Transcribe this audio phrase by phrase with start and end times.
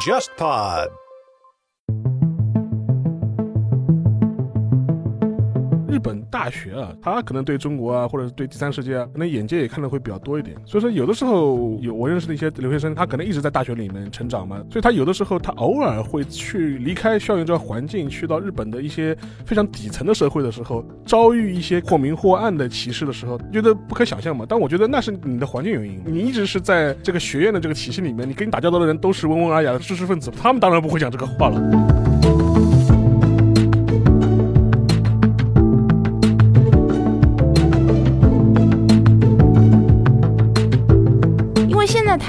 [0.00, 0.90] JustPod。
[6.00, 10.56] 本大学啊，他可能对中国啊，或者对第三世界啊，可能眼界也看的会比较多一点。
[10.64, 24.46] 所以说，有的时候有我认识的一些留学生，他可能一直在大学里面成长嘛，所以他有的时候他偶尔会去离开校园这个环境，去到日本的一些非常底层的社会的时候，遭遇一些或明或暗的歧视的时候，觉得不可想象嘛。
[24.48, 32.09] 但我觉得那是你的环境原因，你一直是在这个学院的这个体系里面，你跟你打交道的人都是温文尔雅的知识分子，他们当然不会讲这个话了。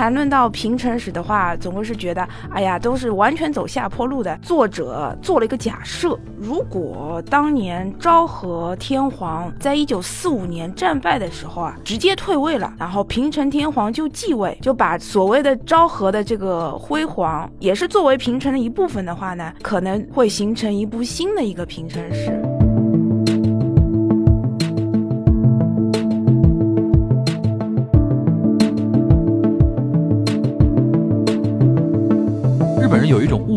[0.02, 4.36] 谈论到平成史的话，总会是觉得，哎呀，都是完全走下坡路的。
[4.42, 22.61] 作者做了一个假设，如果当年昭和天皇在一九四五年战败的时候啊，直接退位了，然后平成天皇就继位，就把所谓的昭和的这个辉煌，也是作为平成的一部分的话呢，可能会形成一部新的一个平成史。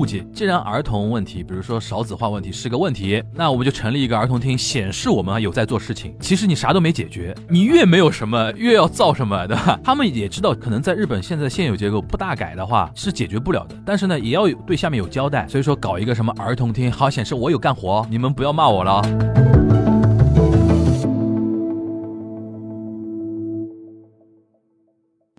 [0.05, 6.15] 既然儿童问题，比如说少子化问题是个问题，那我们就成立一个儿童厅，显示我们有在做事情。
[6.21, 9.79] 其实你啥都没解决，你越没有什么，越要造什么，对吧？
[9.83, 15.47] 他们也知道，可能在日本现在现有结构不大改的话是解决不了的，但是呢，也要有对下面有交代。
[15.49, 19.94] 所以说搞一个什么儿童厅，好显示我有干活，你们不要骂我了。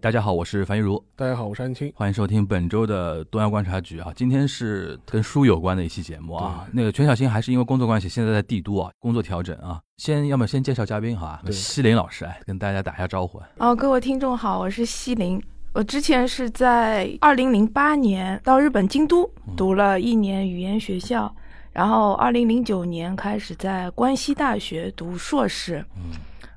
[0.02, 1.92] 大家好，我是樊玉茹，大家好，我是安青。
[1.96, 6.68] 欢迎收听本周的东亚观察局啊，今天是跟书有关的一期节目啊。
[6.72, 9.82] 那个全小新还是因为工作关系，现在在帝都啊，工作调整啊。
[9.98, 13.42] 先要么先介绍嘉宾哈，对西林老师，哎，跟大家打一下招呼。
[13.58, 15.42] 哦，各位听众好，我是西林。
[15.74, 21.34] 我之前是在二零零八年到日本京都读了一年语言学校，
[21.72, 25.84] 然后二零零九年开始在关西大学读硕士，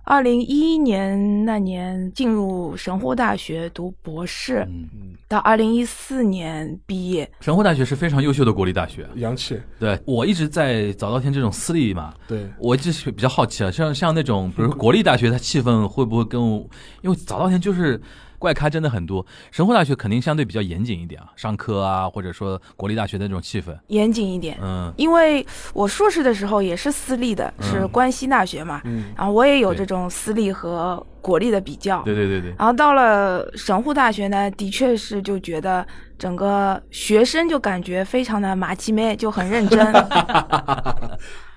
[0.09, 4.89] 二零一一年那年进入神户大学读博士，嗯，
[5.29, 7.31] 到二零一四年毕业。
[7.41, 9.07] 神户大学是非常优秀的国立大学。
[9.17, 16.67] 洋气，对我一直在早稻田这种私立嘛，对，我一直是比较好奇啊，像像那种比如国立大学，它气氛会不会跟我？
[17.03, 18.01] 因为早稻田就是
[18.39, 25.45] 怪咖真的很多，神户大学肯定相对比较严谨一点啊，上课啊，或者说国立大学的那种气氛，严谨一点，嗯，因为
[25.75, 32.03] 我硕士的时候也是私立的，是嗯关西大学嘛，嗯，然后我也有这种私立和国立的比较。
[32.03, 35.87] 对对对对，然后到了神户大学呢，的确是就觉得
[36.19, 39.93] 整个学生就感觉非常的麻吉妹，就很认真。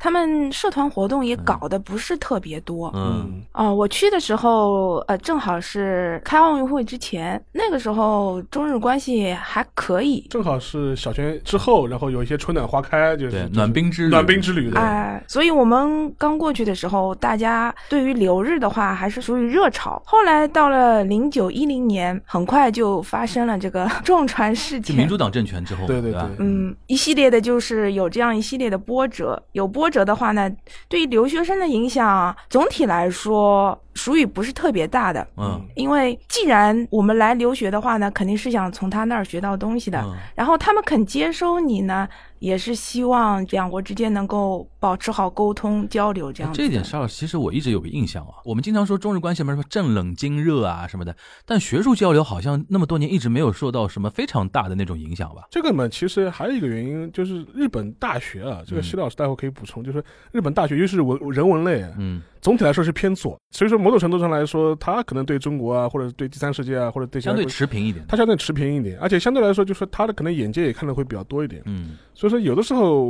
[0.04, 2.92] 他们社团活动也搞得不是特别多。
[2.96, 10.26] 嗯哦，我去的时候，呃，正好是开奥运会之前，那个时候中日关系还可以。
[10.32, 14.80] 正好是小泉之后，然后有一些春暖花开，就是暖冰之旅暖冰之旅的。
[14.80, 20.02] 哎，所以我们刚过去的时候，大家对于留日的话还是属于热潮。
[20.04, 24.96] 后来到了零九一零年，很快就发生了这个 撞船事件。
[24.96, 29.40] 就民主党政权之后，对对对嗯，一系列的就是有这样一系列的波折。
[29.52, 30.50] 有波折的话呢，
[30.88, 35.28] 对于留学生的影响，总体来说属于不是特别大的。
[35.38, 40.02] 嗯因为既然我们来留学的话呢，肯定是想从他那儿学到东西的。
[40.06, 42.08] 嗯然后他们肯接收你呢，
[42.42, 46.58] 也是希望两国之间能够保持好沟通交流这样子。
[46.58, 51.16] 这一点，沙老师其实我一直有个印象啊，我们经常说中日关系什么什么正冷经热啊什么的，
[51.46, 55.44] 但学术交流好像那么多年一直没有受到什么非常大的那种影响吧？
[55.52, 68.04] 这个嘛，其实还有一个原因，就是日本大学啊，这个嗯西老师待会可以补充，就是日本大学，尤其是文人文类啊，嗯总体来说是偏左，所以说某种程度上来说，它可能对中国啊，或者对第三世界啊，或者对相对持平一点。
[68.08, 71.62] 它相对持平一点，而且相对来说，就是说他的可能眼界也看的会比较多一点。
[71.66, 73.08] 嗯所以说，有的时候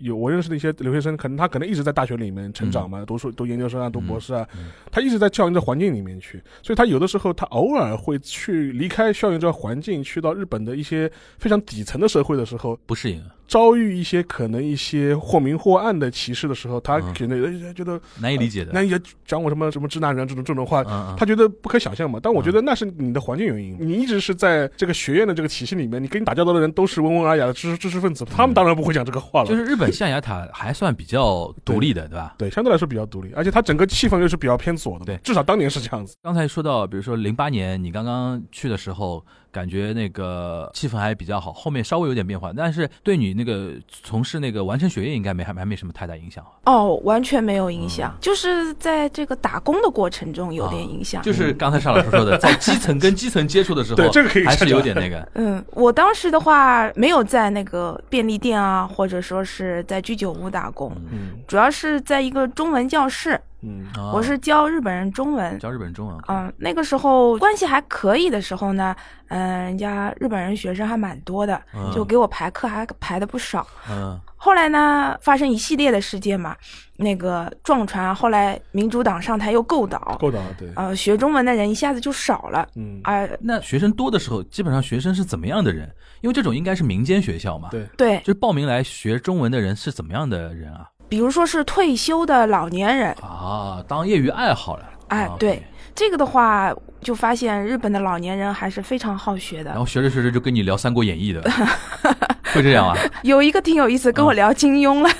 [0.00, 18.70] 有我认识的一些留学生，可能他可能一直在大学里面成长嘛，读书、读研究生啊，读博士啊，嗯他一直在校园的环境里面去，所以他有的时候他偶尔会去离开校园这个环境，去到日本的一些非常底层的社会的时候，不适应，遭遇一些可能一些或明或暗的歧视的时候，他嗯可能呃觉得难以理解的。
[18.72, 20.84] 那也讲我什么什么直男人这种这种话，
[21.18, 22.20] 他觉得不可想象嘛。
[22.22, 29.48] 但我觉得那是你的环境原因，你一直是在这个学院的这个体系里面，你跟你打交道的人都是温文尔雅的知识知识分子，他们当然不会讲这个话了。
[29.48, 32.34] 就是日本象牙塔还算比较独立的，对吧？
[32.38, 36.14] 对，相对来说比较独立，而且它整个气氛又是比较偏左的，对至少当年是这样子。
[36.22, 51.22] 刚才说到，比如说零八年你刚刚去的时候，感觉那个气氛还比较好，后面稍微有点变化，但是对你那个从事那个完成学业应该没还还没什么太大影响，哦，完全没有影响，就是在这个打工的过程中有点影响。
[51.22, 61.30] 就是刚才邵老师说的，在基层跟基层接触的时候，对这个可以还是有点那个， 嗯，我当时的话没有在那个便利店啊，或者说是在居酒屋打工，嗯。
[61.46, 64.12] 主要是在一个中文教室，嗯啊。
[64.12, 65.58] 我是教日本人中文。
[65.58, 68.94] 教日本中文，嗯，那个时候关系还可以的时候呢，
[69.28, 71.90] 嗯，人家日本人学生还蛮多的，嗯。
[71.92, 73.66] 就给我排课还排的不少。
[73.90, 74.18] 嗯。
[74.36, 76.56] 后来呢，发生一系列的事件嘛，
[76.96, 83.00] 那个撞船，后来民主党上台又够倒，够倒对，呃，学中文的人一下子就少了，嗯。
[83.04, 85.90] 啊、那学生多的时候，基本上学生是怎么样的人？
[86.22, 90.88] 因为这种应该是民间学校嘛，对，对，就是报名来学中文的人是怎么样的人啊？
[91.10, 94.84] 比如说是退休的老年人，啊，当业余爱好了。
[95.08, 95.62] 啊，哎对
[95.92, 96.72] 这个的话，
[97.02, 99.70] 就发现日本的老年人还是非常好学的。
[99.70, 101.42] 然后学着学着就跟你聊《三国演义》的，
[102.54, 102.96] 会这样啊？
[103.22, 105.10] 有一个挺有意思，跟我聊金庸了。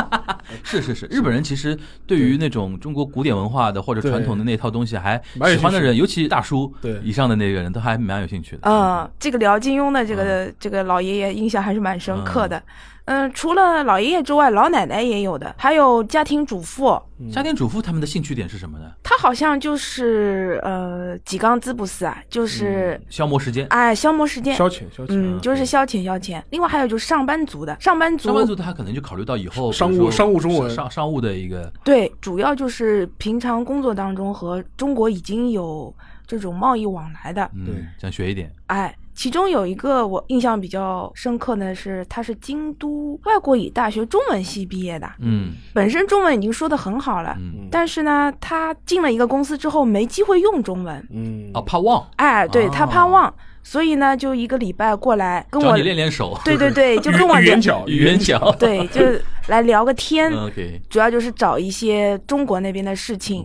[0.62, 1.76] 是是是，日本人其实
[2.06, 8.62] 对于那种中国古典文化的或者传统的那套东西还喜欢的人，尤其大叔对以上的那个人都还蛮有兴趣的。
[8.62, 12.62] 嗯，这个聊金庸的这个、这个老爷爷印象还是蛮深刻的。
[13.06, 17.00] 嗯，除了老爷爷之外，老奶奶也有的，还有家庭主妇，
[17.32, 18.86] 家庭主妇他们的兴趣点是什么呢？
[19.04, 23.64] 他好像就是呃几缸滋补斯啊，就是、消磨时间。
[23.70, 24.56] 哎消磨时间。
[24.56, 26.42] 消遣消遣，嗯，就是消遣消遣。
[26.50, 30.70] 另外还有就是上班族的，上班族上班族他可能就考虑到以后商务商务中文。
[30.70, 35.94] 商商务的一个对，主要就是平常工作当中和中国已经有
[36.26, 38.52] 这种贸易往来的，嗯对，想学一点。
[38.66, 53.32] 哎，其中有一个我印象比较深刻的是，他是京都外国语大学中文系毕业的，嗯本身中文已经说的很好了，嗯，但是呢，他进了一个公司之后没机会用中文，嗯啊，怕忘，哎，对哦他怕忘，
[53.68, 56.38] 所以呢，就一个礼拜过来跟我，练练手。
[56.44, 58.54] 对对对， 就跟我聊语言，角语言角。
[58.60, 59.02] 对，就
[59.48, 60.80] 来聊个天， OK。
[60.88, 63.44] 主要就是找一些中国那边的事情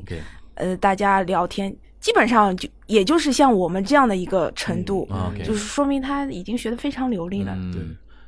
[0.53, 7.53] 呃，大家聊天，基本上就也就是像我们这样的一个程度，啊 OK，就是说明他已经学的非常流利了。
[7.55, 7.81] 嗯对，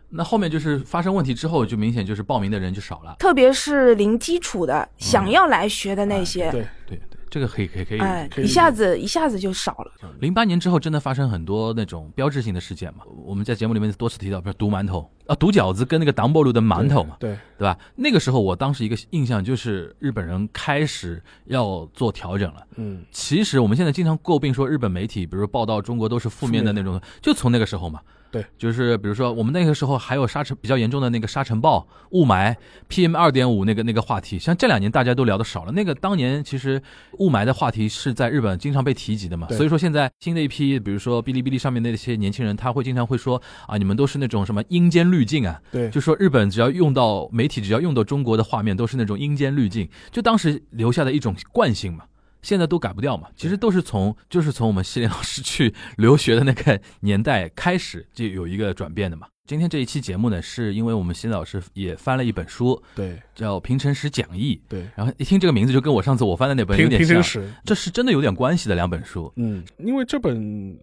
[0.10, 3.16] 那后面就是发生问题之后，就明显就是报名的人就少了。
[3.19, 8.00] 特别是零基础的，想要来学的那些，对，对对，这个可以可以可以。
[8.00, 9.91] 哎，一下子一下子就少了。
[10.19, 13.03] 零八年之后，真的发生很多那种标志性的事件嘛。
[13.25, 17.75] 我们在节目里面多次提到，比如毒馒头啊，毒饺子跟那个党波路的馒头嘛，对，对吧？
[17.95, 22.68] 那个时候，我当时一个印象就是日本人开始要做调整了。
[22.75, 28.00] 嗯其实我们现在经常诟病说日本媒体，比如说报道中国都是负面的那种，就从那个时候嘛。
[28.33, 32.56] 对，就是比如说我们那个时候还有沙尘比较严重的那个沙尘暴、雾霾、
[32.89, 35.71] PM 二点五那个那个话题，像这两年大家都聊的少了。
[35.71, 36.81] 那个当年其实
[37.19, 52.06] 雾霾的话题是在日本经常被提及的嘛，所以说现在新的一批，比如说哔哩哔哩上面那些年轻人，他会经常会说啊，你们都是那种什么阴间滤镜啊，对，就说日本只要用到媒体，只要用到中国的画面，都是那种阴间滤镜，就当时留下的一种惯性嘛。
[52.44, 59.28] 现在都改不掉嘛，其实都是从就是从我们西林老师去留学的那个年代开始就有一个转变的嘛。
[59.45, 69.31] 今天这一期节目呢，是因为我们西林老师也翻了一本书，对叫《平成史讲义》，对，然后一听这个名字就跟我上次我翻的那本有点像平平这是真的有点关系的两本书。
[69.36, 70.38] 嗯，因为这本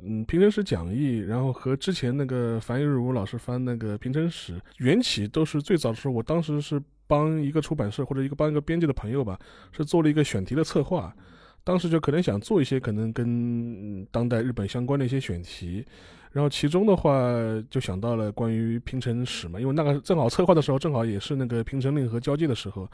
[0.04, 9.38] 嗯平成史讲义，然后和之前那个樊一茹老师翻那个平成史缘起都是最早的时候，我当时是帮一个出版社或者一个帮一个编辑的朋友吧，
[9.72, 11.14] 是做了一个选题的策划。
[11.62, 15.84] 当时就可能想做一些可能跟当代日本相关的一些选题，
[16.32, 17.32] 然后其中的话
[17.68, 22.88] 就想到了关于平成史嘛，因为那个正好策划的时候正好也是那个平成令和交界的时候，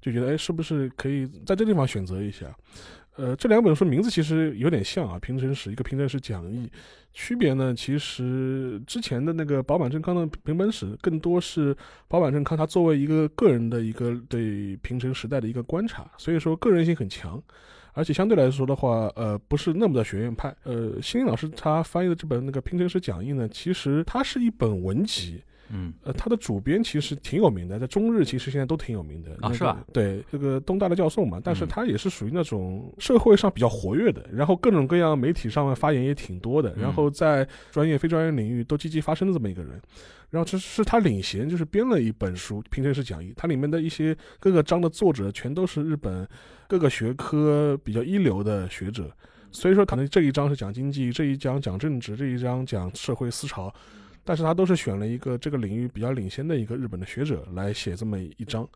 [0.00, 2.46] 就觉得哎是不是可以在这地方选择一下。
[3.16, 6.66] 呃，这两本书名字其实有点像啊，《平成史》一个《平成史讲义》，
[7.12, 11.76] 区别呢，其实之前的那个保坂正康的平本史更多是
[12.06, 17.42] 保坂正康他作为一个个人的一个对平成时代的一个观察，所以说个人性很强。
[17.98, 20.54] 而且相对来说的话，呃，不是那么的学院派。
[20.62, 29.84] 呃，辛林老师他翻译的这本那个《拼成史讲义》呢，其实它是一本文集，嗯呃，他的主编其实挺有名的，在中日其实现在都挺有名的那个是吧？
[29.92, 39.80] 对，这个东大的教授嘛，但是嗯他也是属于那种社会上比较活跃的，然后各种各样媒体上面发言也挺多的，嗯然后在专业非专业领域都积极发声的这么一个人。
[40.30, 46.28] 然后这是他领衔，就是编了一本书《平成式讲义》，它里面的一些各个章的作者全都是日本
[46.66, 49.10] 各个学科比较一流的学者，
[49.50, 53.72] 所以说可能这一章是讲经济，这一章讲政治，这一章讲社会思潮，
[54.28, 58.68] 但是他都是选了一个这个领域比较领先的一个日本的学者来写这么一章，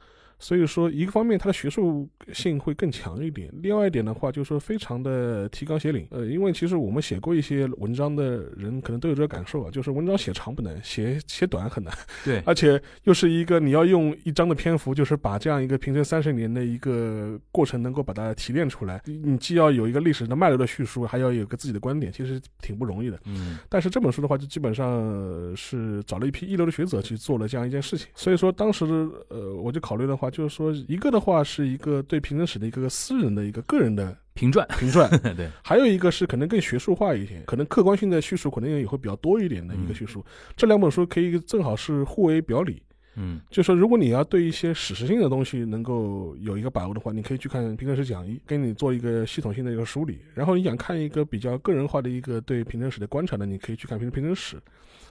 [0.42, 6.04] 所以说一个方面它的学术性会更强一点，另外一点的话就是说非常的提纲挈领。
[6.10, 11.94] 呃，因为其实我们写过一些文章的人可能都有这个感受啊，就是文章写长不难，写写短很难，
[12.24, 23.16] 对， 而且又是一个你要用一章的篇幅，就是把这样一个平成三十年的一个过程能够把它提炼出来，你既要有一个历史的脉络的叙述，还要有个自己的观点，其实挺不容易的。
[23.26, 28.08] 嗯但是这本书的话，就基本上呃是找了一批一流的学者去做了这样一件事情。
[28.16, 28.84] 所以说，当时
[29.28, 40.24] 呃，我就考虑的话，就是说，一个的话是一个对平成史的一个私人的一个个人的评传，评传， 对，还有一个是可能更学术化一些，可能客观性的叙述可能也会比较多一点的一个叙述。
[40.56, 42.82] 这两本书可以正好是互为表里。
[43.14, 50.18] 嗯就说如果你要对一些史实性的东西能够有一个把握的话，你可以去看平成史讲义，给你做一个系统性的一个梳理。
[50.32, 54.56] 然后你想看一个比较个人化的一个对平成史的观察呢，你可以去看平平成史。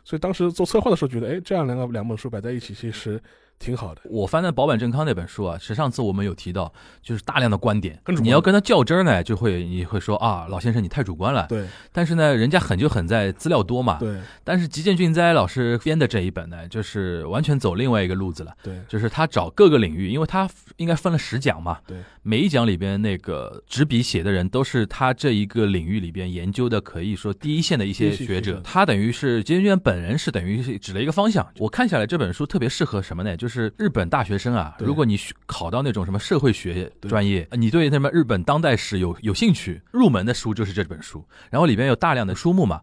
[0.04, 3.22] 所以当时做策划的时候觉得，哎，这样两个两本书摆在一起，其实
[3.62, 4.02] 挺好的。
[4.06, 11.46] 我翻的保坂正康那本书啊，是上次我们有提到，就是大量的观点，观你要跟他较真儿呢，就会你会说啊，老先生你太主观了。
[11.48, 13.98] 对但是呢，人家狠就狠在资料多嘛。
[14.00, 28.62] 对但是吉见俊哉老师编的这一本呢，就是完全走另外一个路子了，对就是他找各个领域，因为他应该分了十讲嘛，对每一讲里边那个执笔写的人都是他这一个领域里边研究的，可以说第一线的一些学者学者。
[28.64, 31.48] 他等于是吉见俊本人是等于是指了一个方向。
[31.58, 33.36] 我看下来这本书特别适合什么呢？
[33.36, 41.26] 就是日本大学生啊，如果你考到那种什么社会学专业，你对什么日本当代史有有兴趣，入门的书就是这本书。
[41.50, 42.82] 然后里边有大量的书目嘛。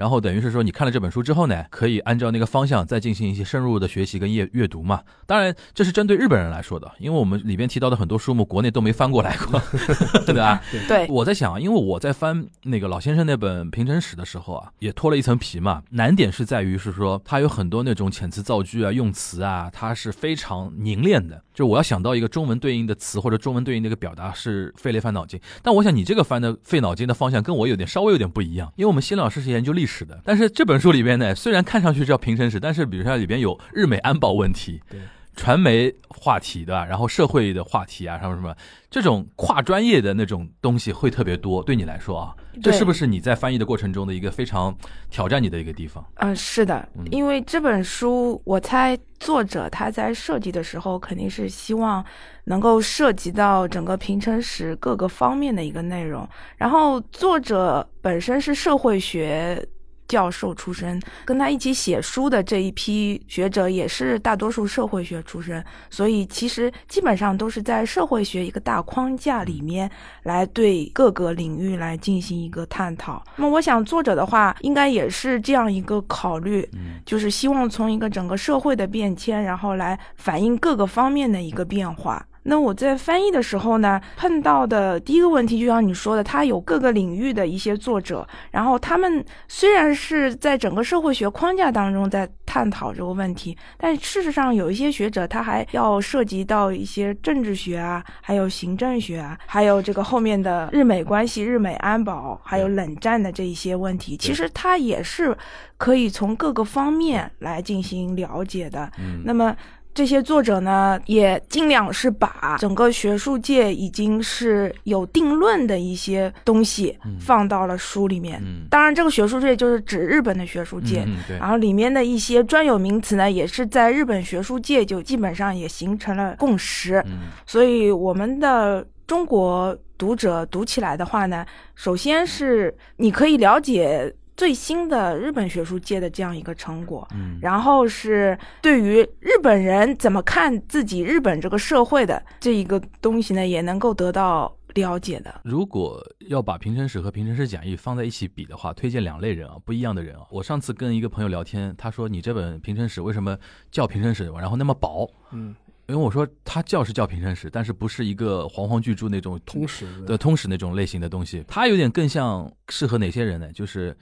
[0.00, 5.02] 然后等于是说，你看了这本书之后呢，可以按照那个方向再进行一些深入的学习跟阅阅读嘛。
[5.26, 9.60] 当然，这是针对日本人来说的，因为我们里边提到的很多书目，国内都没翻过来过，
[10.24, 10.62] 对吧？
[10.88, 15.82] 对，我在想，因为我在翻那个老先生那本《平成史》的时候啊，也脱了一层皮嘛。
[15.90, 21.42] 难点是在于是说，它有很多那种遣词造句啊、用词啊，它是非常凝练的。
[21.60, 25.38] 就我要想到一个中文对应的词或者中文对应的一个表达，是费了一番脑筋。
[25.62, 34.98] 但我想你这个翻的费脑筋的方向跟我有点稍微有点不一样，因为我们新老师是研究历史的，但是这本书里边呢，虽然看上去叫平成史，但是比如说里边有日美安保问题，对
[35.36, 36.86] 传媒话题对吧？
[36.86, 38.56] 然后社会的话题啊，什么什么
[38.90, 41.62] 这种跨专业的那种东西会特别多。
[41.62, 44.76] 对你来说啊，这是不是你在翻译的过程中的一个非常
[45.10, 46.04] 挑战你的一个地方？
[46.16, 52.04] 嗯，是的嗯，因为这本书，我猜作者他在设计的时候，肯定是希望
[52.44, 56.28] 能够涉及到整个平成史各个方面的一个内容。
[56.56, 59.66] 然后作者本身是社会学。
[60.10, 69.88] 教授出身，跟他一起写书的这一批学者也是大多数社会学出身，所以其实基本上都是在社会学一个大框架里面
[70.24, 73.22] 来对各个领域来进行一个探讨。
[73.36, 82.26] 那么我想作者的话，应该也是这样一个考虑，嗯就是希望从一个整个社会的变迁，然后来反映各个方面的一个变化。
[82.50, 105.36] 那我在翻译的时候呢，碰到的第一个问题，就像你说的，它有各个领域的一些作者，然后他们虽然是在整个社会学框架当中在探讨这个问题，但事实上有一些学者他还要涉及到一些政治学啊，还有行政学啊，还有这个后面的日美关系、日美安保，还有冷战的这一些问题，其实它也是
[105.76, 108.90] 可以从各个方面来进行了解的。
[108.98, 109.22] 嗯。
[109.24, 109.54] 那么
[109.92, 118.40] 这些作者呢，也尽量是把整个学术界已经是有定论的一些东西嗯放到了书里面。
[118.44, 121.02] 嗯当然，这个学术界就是指日本的学术界。
[121.06, 127.02] 嗯对然后里面的一些专有名词呢，也是在日本学术界就基本上也形成了共识。
[127.06, 131.44] 嗯所以我们的中国读者读起来的话呢，
[131.74, 145.42] 首先是你可以了解最新的日本学术界的这样一个成果，嗯然后是对于日本人怎么看自己日本这个社会的这一个东西呢，也能够得到了解的。
[145.44, 150.22] 如果要把平成史和平成史讲义放在一起比的话，推荐两类人啊，不一样的人啊。
[150.30, 153.36] 我上次跟一个朋友聊天，他说你这本平成史为什么
[153.70, 155.06] 叫平成史，然后那么薄？
[155.32, 155.54] 嗯，
[155.86, 163.52] 因为我说它叫是叫平成史，但是不是一个煌煌巨著那种通史的通史那种类型的东西，它有点更像适合哪些人呢？
[163.52, 163.94] 就是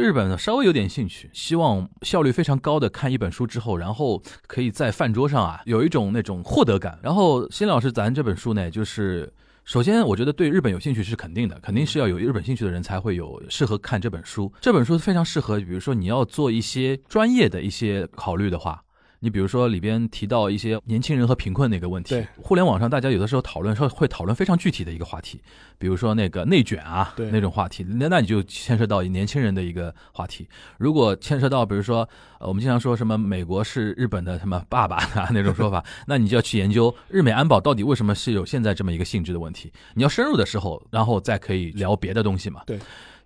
[0.00, 6.98] 对日本呢稍微有点兴趣，希望效率非常高的看一本书之后，然后可以在饭桌上啊有一种那种获得感。
[7.02, 9.32] 然后辛老师，咱这本书呢，就是。
[9.66, 14.52] 首先，我觉得对日本有兴趣是肯定的，肯定是要有日本兴趣的人才会有适合看这本书。
[14.60, 18.83] 这本书非常适合，比如说你要做一些专业的一些考虑的话，
[19.24, 25.40] 你比如说里边提到一些年轻人和贫困的一个问题对，互联网上大家有的时候讨论说会讨论非常具体的一个话题，
[25.78, 30.46] 比如说那个内卷啊对那种话题，那那你就牵涉到年轻人的一个话题。
[30.76, 32.06] 如果牵涉到比如说
[32.38, 39.72] 呃我们经常说什么美国是日本的什么爸爸啊那种说法， 那你就要去研究日美安保到底为什么是有现在这么一个性质的问题。
[39.94, 42.60] 你要深入的时候，然后再可以聊别的东西嘛。
[42.66, 42.78] 对。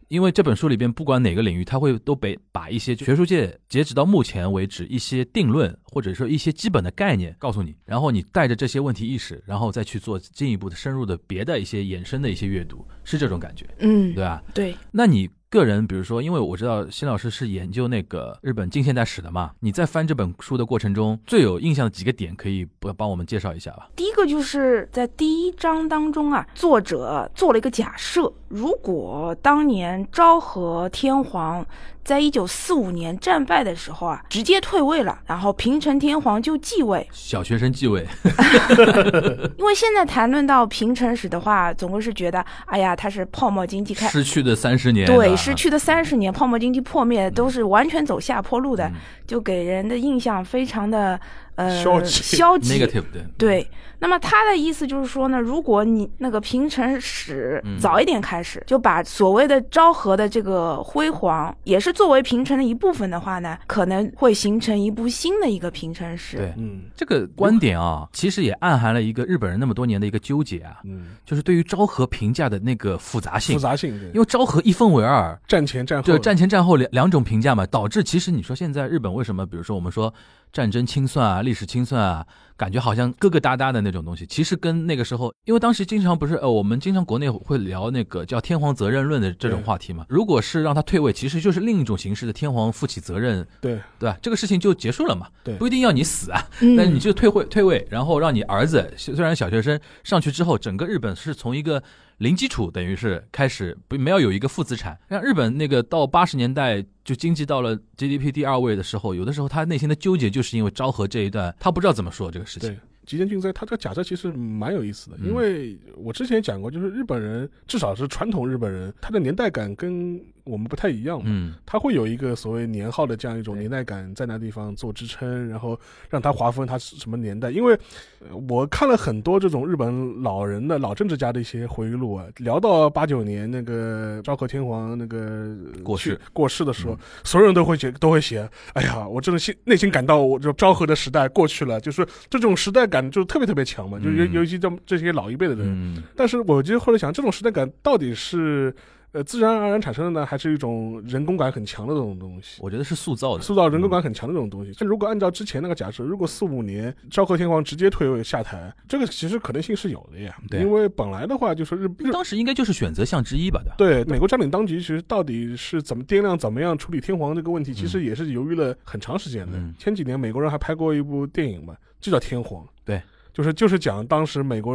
[0.09, 14.43] 因为这本书里边不管哪个领域，它会都被把一些学术界截止到目前为止一些定论或者说一些基本的概念告诉你，然后你带着这些问题意识，然后再去做进一步的深入的别的一些衍生的一些阅读，是这种感觉，嗯，对吧？
[14.55, 23.89] 对，那你个人，比如说，因为我知道辛老师是研究那个日本近现代史的嘛，你在翻这本书的过程中，最有印象的几个点，可以帮帮我们介绍一下吧？
[23.97, 31.65] 第一个就是在第一章当中啊，作者做了一个假设，如果当年昭和天皇
[32.09, 38.01] 在一九四五年战败的时候啊，直接退位了，然后平成天皇就继位，小学生继位，
[39.59, 44.09] 因为现在谈论到平成史的话，总会是觉得，哎呀，他是泡沫经济开。
[44.09, 48.95] 失去的三十年，对，啊失去的三十年，泡沫经济破灭，都是完全走下坡路的，嗯。
[49.27, 51.21] 就给人的印象非常的
[51.59, 52.23] 呃消极。
[52.23, 52.79] 消极。
[52.79, 57.79] Negative 的，对，那么他的意思就是说呢，如果你那个平成史嗯。
[57.79, 66.37] 早一点开始，就把所谓的昭和的这个辉煌，也是作为平成的一部分的话呢，可能会形成一部新的一个平成史。
[66.37, 66.55] 对。
[66.57, 66.83] 嗯。
[66.97, 73.57] 这个观点啊，其实也暗含了一个日本人那么多年的一个纠结啊，嗯，就是对于昭和评价的那个复杂性。
[73.57, 73.61] 复。
[73.61, 76.05] 杂性对，因为昭和一分为二，战前战后。
[76.05, 80.13] 对战前战后两两种评价嘛，导致其实你说现在日本为什么，比如说我们说
[80.53, 82.27] 战争清算啊、历史清算啊，
[82.57, 90.07] 感觉好像疙疙瘩瘩的那种东西，其实跟那个时候，因为当时经常不是呃，我们经常国内会聊那个叫天皇责任论的这种话题嘛。
[90.09, 94.17] 如果是让他退位，其实就是另一种形式的天皇负起责任，对对吧？
[94.23, 101.83] 这个事情就结束了嘛，对不一定要你死啊，嗯，但是你就退位退位，然后让你儿子虽然小学生上去之后，整个日本是从一个
[102.19, 104.99] 零基础，等于是开始不没有有一个负资产。
[105.09, 112.79] 像日本那个到八十年代就经济到了 GDP 第二位的时候，有的时候他内心的纠结就是因为昭和这一段，他不知道怎么说这个事情对。
[113.07, 121.25] 极限竞赛，它这个假设其实蛮有意思的，嗯因为我之前也讲过，就是日本人至少是传统日本人，他的年代感跟我们不太一样嘛。
[121.27, 121.55] 嗯。
[121.67, 125.79] 他会有一个所谓年号的这样一种年代感，在那地方做支撑，然后
[126.09, 127.51] 让他划分他是什么年代。
[127.51, 127.79] 因为
[128.21, 136.99] 呃我看了很多这种日本老人的老政治家的一些回忆录啊，聊到八九年那个昭和天皇那个过世去过世的时候，嗯。
[137.25, 144.33] 所有人都会写都会写，哎呀，我真的心内心感到我就昭和的时代过去了，就是这种时代感就特别特别强嘛，就尤嗯。
[144.33, 146.03] 尤其这这些老一辈的人，嗯。
[146.17, 148.75] 但是我就后来想，这种时代感到底是
[149.19, 152.61] 呃自然而然产生的呢，还是一种人工感很强的这种东西？
[152.63, 153.43] 我觉得是塑造的。
[153.43, 154.73] 塑造人工感很强的这种东西。
[154.85, 160.37] 如果按照之前那个假设，如果四五年昭和天皇直接退位下台，这个其实可能性是有的呀。
[160.49, 169.59] 对因为本来的话就是日日当时应该就是选择项之一吧，对美国占领当局，其实到底是怎么掂量、怎么样处理天皇这个问题，其实也是犹豫了很长时间的。
[169.59, 172.63] 嗯前几年美国人还拍过一部电影嘛，就叫《天皇》。
[172.85, 173.03] 对。
[173.31, 174.75] 就是就是讲当时美国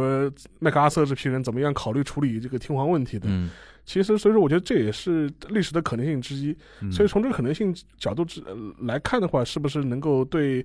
[0.58, 3.26] 麦克阿瑟这批人怎么样考虑处理这个天皇问题的。
[3.28, 3.50] 嗯，
[3.84, 6.56] 其实，所以说我觉得这也是历史的可能性之一。
[6.80, 10.64] 嗯所以从这个可能性角度之、呃来看的话，是不是能够对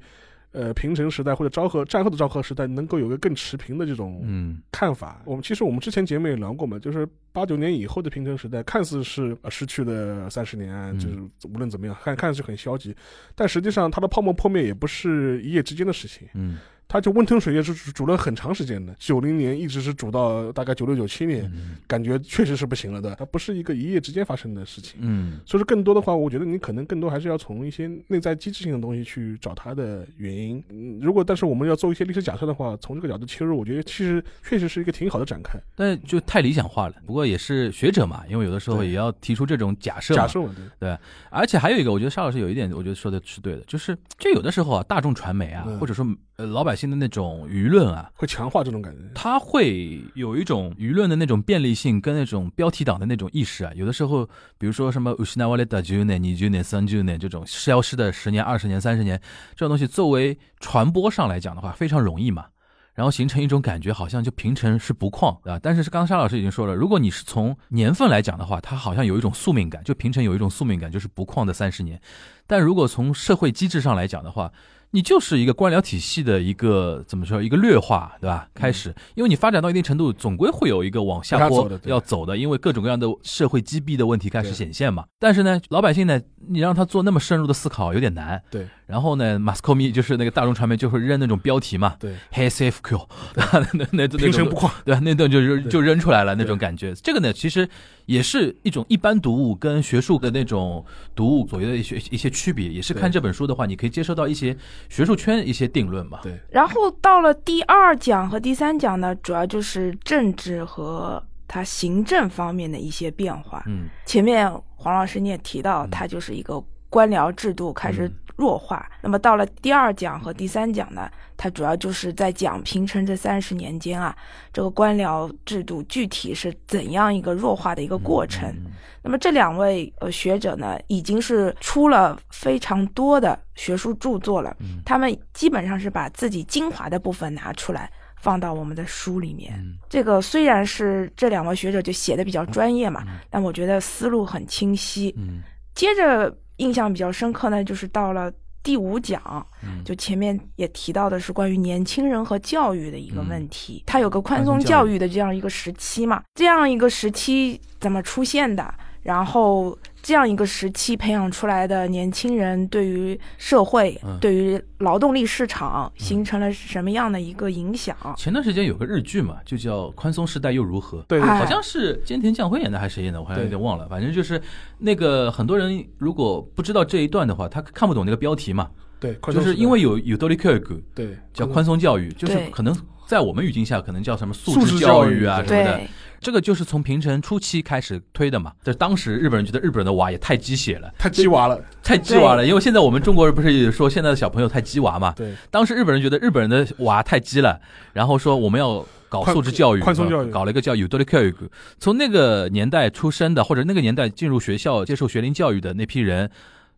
[0.51, 5.21] 呃平成时代或者昭和战后的昭和时代能够有个更持平的这种嗯看法？
[5.25, 11.17] 我们其实我们之前节目也聊过嘛，就是八九年以后的平成时代，看似是呃失去了三十年，嗯就是
[11.53, 12.95] 无论怎么样，看看是很消极，
[13.35, 16.27] 但实际上它的泡沫破灭也不是一夜之间的事情。
[16.33, 16.57] 嗯
[16.89, 23.15] 它就温吞水也是煮煮了很长时间的，九零年一直是煮到大概九六九七年，嗯感觉确实是不行了的。
[23.19, 24.99] 它不是一个一夜之间发生的事情。
[24.99, 30.63] 嗯所以说，更多的话，我觉得你可能更多还是要从一些内在机制性的东西去找它的原因。
[30.69, 35.59] 嗯，如果但是我们要做一些历史假设的话，从这个角度切入，我觉得其实确实是一个挺好的展开。
[35.75, 36.95] 但就太理想化了。
[37.05, 40.15] 不过也是学者嘛，因为有的时候也要提出这种假设。
[40.15, 40.39] 假设
[40.79, 40.97] 对，对，
[41.29, 46.05] 而且还有一个，我觉得沙老师有一点，我觉得说的是对的，就是就有的时候啊，大众传媒啊，嗯或者说
[46.37, 49.00] 呃老百姓的那种舆论啊，会强化这种感觉。
[49.14, 53.72] 它会有一种舆论的那种便利性跟那种标题党的那种意识啊。
[53.74, 54.24] 有的时候，
[54.58, 59.20] 比如说什么失われた10年、20年、30年这种消失的十年、二十年、三十年
[59.56, 62.46] 这种东西，作为传播上来讲的话，非常容易嘛。
[62.94, 65.58] 然后形成一种感觉，好像就平成是不旷啊。
[65.60, 72.00] 但是是刚刚沙老师已经说了，如果你是从年份来讲的话，它好像有一种宿命感，就平成有一种宿命感，就是不旷的三十年。
[72.46, 74.52] 但如果从社会机制上来讲的话，
[74.91, 78.47] 你就是一个官僚体系的一个怎么说一个劣化，对吧？
[78.53, 85.05] 开始，因为你发展到一定程度，总归会有一个往下坡要走的，因为各种各样的社会积弊的问题开始显现嘛。
[85.19, 88.41] 但是呢，老百姓呢，你让他做那么深入的思考有点难。
[88.49, 94.71] 对然后呢，马斯克米就是那个大众传媒就会扔那种标题嘛，对，黑 CFQ， 那那那那种平生不旷。
[94.83, 95.01] 对吧？
[95.03, 96.95] 那顿就扔对就扔出来了那种对感觉。
[96.95, 97.69] 这个呢，其实
[98.07, 100.83] 也是一种一般读物跟学术的那种
[101.15, 106.19] 读物左右的一些一些区别，也是看这本书的话，你可以接受到一些学术圈一些定论嘛。
[106.23, 113.63] 对，然后到了第二讲和第三讲呢，主要就是政治和它行政方面的一些变化。
[113.67, 118.89] 嗯前面黄老师你也提到，它就是一个官僚制度开始弱化。
[119.01, 124.15] 那么到了第二讲和第三讲呢，它主要就是在讲平成这三十年间啊，
[124.53, 128.47] 这个官僚制度具体是怎样一个弱化的一个过程。
[128.49, 137.91] 嗯那么这两位呃学者呢，已经是出了非常多的学术著作了，嗯他们基本上是把自己精华的部分拿出来。
[138.21, 145.15] 放到我们的书里面，嗯这个虽然是这两位学者就写的比较专业嘛，嗯但我觉得思路很清晰。
[145.17, 145.41] 嗯
[145.73, 148.29] 接着印象比较深刻呢，就是到了
[148.61, 158.73] 第五讲，嗯就前面也提到的是关于年轻人和教育的一个问题，它有个宽松教育的这样一个时期嘛，这样一个时期怎么出现的？
[159.01, 167.95] 然后这样一个时期培养出来的年轻人对于社会、嗯对于劳动力市场形成了什么样的一个影响？
[168.17, 170.99] 前段时间有个日剧嘛，就叫《宽松时代又如何》。
[171.03, 173.87] 对哎好像是菅田将晖演的还是谁演的，我好像有点忘了。
[173.87, 174.41] 反正就是
[174.77, 182.75] 那个很多人如果不知道这一段的话，他看不懂那个标题嘛，对，就是因为有有多利克尔古对叫宽松教育，就是可能
[183.09, 185.81] 在我们语境下可能叫什么素素质质教教育育啊什么的。
[186.21, 188.53] 这个就是从平成初期开始推的嘛。
[188.63, 191.59] 这当时日本人觉得日本人的娃也太鸡血了，太鸡娃了。
[191.81, 195.11] 太鸡娃了，因为现在我们中国人不是也说现在的小朋友太鸡娃嘛？
[195.17, 197.59] 对，当时日本人觉得日本人的娃太鸡了，
[197.93, 201.33] 然后说我们要搞素质教育，宽松教育搞了一个叫有多的教育。
[201.79, 206.29] 从那个年代出生的，或者那个年代进入学校接受学龄教育的那批人，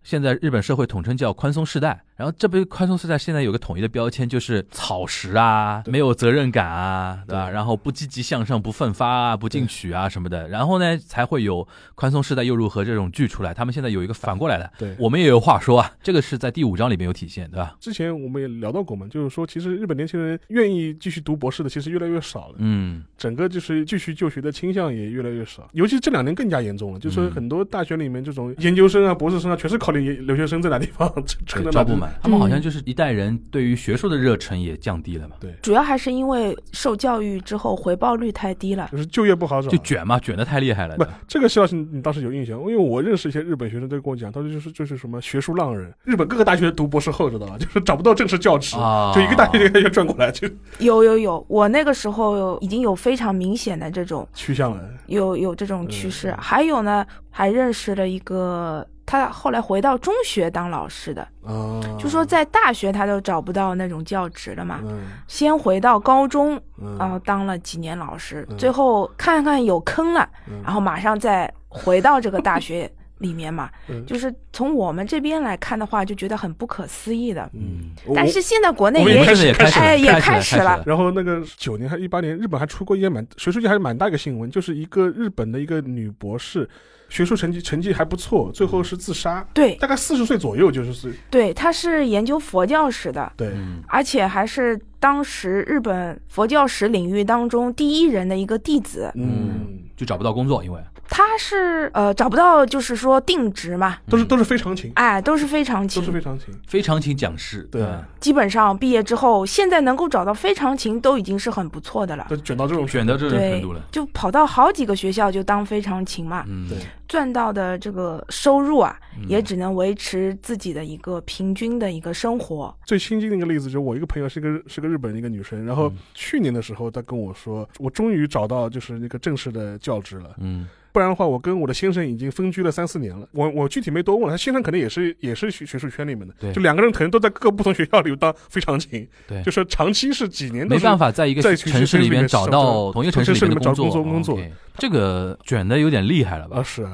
[0.02, 2.04] 现在日本社会统称叫宽松世代。
[2.22, 7.50] 然后这被宽松世代现在有个统一的标签，就是草食啊，没有责任感啊，对吧？
[7.50, 10.48] 然后不积极向上、不奋发啊、不进取啊什么的。
[10.48, 13.56] 然后呢，才会有宽松时代又如何这种剧出来。
[13.56, 17.76] 他们现在有一个反过来的，对我们也有话说啊，这个是在第五章里面有体现，对吧？
[17.80, 22.56] 之前我们也聊到过嘛，就是说，其实日本年轻人愿意继续读博士的，其实越来越少了。
[22.60, 27.00] 嗯，整个就是继续就学的倾向也越来越少，尤其这两年更加严重了。
[27.00, 31.12] 就是很多大学里面这种研究生啊、博士生啊，全是考虑留学生在哪地方
[31.72, 38.89] 招不满，他们好像嗯就是一代人对于学术的热忱也降低了嘛，对，主要还是因为受教育之后回报率太低了。
[38.91, 39.69] 就是就业不好找。
[39.69, 50.47] 就卷嘛，卷的太厉害了不。，这个谢老师你当时有印象，因为我认识一些日本学生都跟我讲，他说就是就是什么学术浪人，日本各个大学读博士后知道吧，就是找不到正式教职，啊就一个大学一个转过来就
[50.80, 54.84] 有有有，我那个时候已经有非常明显的这种趋向了。
[55.08, 56.30] 有有这种趋势。
[56.32, 65.02] 嗯还有呢，还认识了一个，他后来回到中学当老师的，哦，就说在大学他都找不到那种教职了嘛，嗯。
[65.28, 66.95] 先回到高中，嗯。
[66.97, 68.58] 然后当了几年老师，嗯。
[68.58, 70.62] 最后看看有坑了，嗯。
[70.63, 73.69] 然后马上再回到这个大学里面嘛。
[73.91, 74.06] 嗯。
[74.06, 77.50] 就是从我们这边来看的话，就觉得很不可思议的。
[77.54, 86.69] 嗯，但是现在国内也开始也开始了哎也开始了然后那个九年还一八年，日本还出过一件蛮学术界还是蛮大一个新闻，就是一个日本的一个女博士，
[87.12, 89.76] 学术成绩成绩还不错，最后是自杀，对。
[89.76, 99.12] 大概四十岁左右就是对，他是研究佛教史的，对，嗯，而且还是当时日本佛教史领域当中第一人的一个弟子。
[99.15, 100.80] 嗯，就找不到工作，因为
[101.13, 108.02] 他是呃找不到，就是说定职嘛，都是都是非常勤，哎，都是非常都是，非常勤，非常勤讲师，对嗯。
[108.21, 112.28] 基本上毕业之后，现在能够找到非常勤都已经是很不错的了。
[112.30, 116.78] 都卷到这种卷到这种程度了，，就跑到好几个学校就当非常勤嘛，嗯，对
[117.12, 119.28] 赚到的这个收入啊，嗯。
[119.28, 122.74] 也只能维持自己的一个平均的一个生活。
[122.86, 125.97] 最亲近的一个例子，就是我一个朋友是个是个日本的一个女生，然后嗯。
[126.13, 133.27] 去年的时候，她跟我说，我终于找到就是那个正式的教职了，嗯不然的话，我跟我的先生已经分居了三四年了。
[133.32, 136.54] 我我具体没多问了，他先生可能也是也是学学术圈里面的，对。
[136.54, 139.41] 就两个人可能都在各个不同学校里当非常勤，对。
[139.43, 144.04] 就是长期是几年都没办法在一个城市里面找到同一个城市里面的找，工作。
[144.04, 144.39] 工作。
[144.77, 146.58] 这个卷的有点厉害了吧？
[146.58, 146.63] 啊？
[146.63, 146.88] 是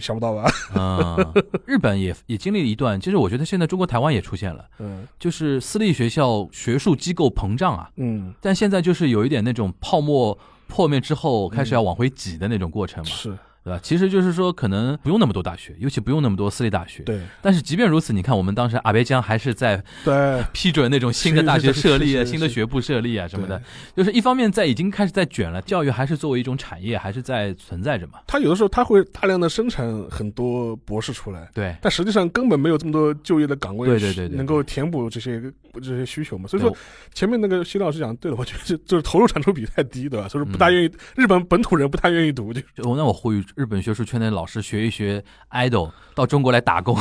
[0.00, 0.50] 想不到吧？
[0.74, 5.06] 嗯，日本也也经历了一段，其实我觉得现在中国台湾也出现了，嗯。
[5.18, 10.36] 就是私立学校学术机构膨胀啊，嗯，但现在就是有一点那种泡沫
[10.66, 13.10] 破灭之后开始要往回挤的那种过程嘛。
[13.10, 13.80] 是对吧？
[13.82, 17.02] 其实就是说，可能不用那么多大学，尤其不用那么多私立大学。
[17.04, 23.60] 对但是即便如此，你看我们当时阿贝江还是在对 批准那种新的大学设立啊、新的学部设立啊什么的，
[23.96, 28.20] 就是一方面在已经开始在卷了，教育还是作为一种产业还是在存在着嘛。
[28.26, 35.40] 他有的时候他会大量的生产很多博士出来，对，但实际上根本没有这么多就业的岗位，对对对对能够填补这些
[35.74, 36.46] 这些需求嘛。
[36.46, 36.76] 所以说
[37.14, 40.28] 前面那个徐老师讲对了，我觉得就就是投入产出比太低，对吧？
[40.28, 46.96] 所以说不大愿意，日本本土人不太愿意读，就就我那我呼吁日本学术圈的老师学一学 idol，到中国来打工，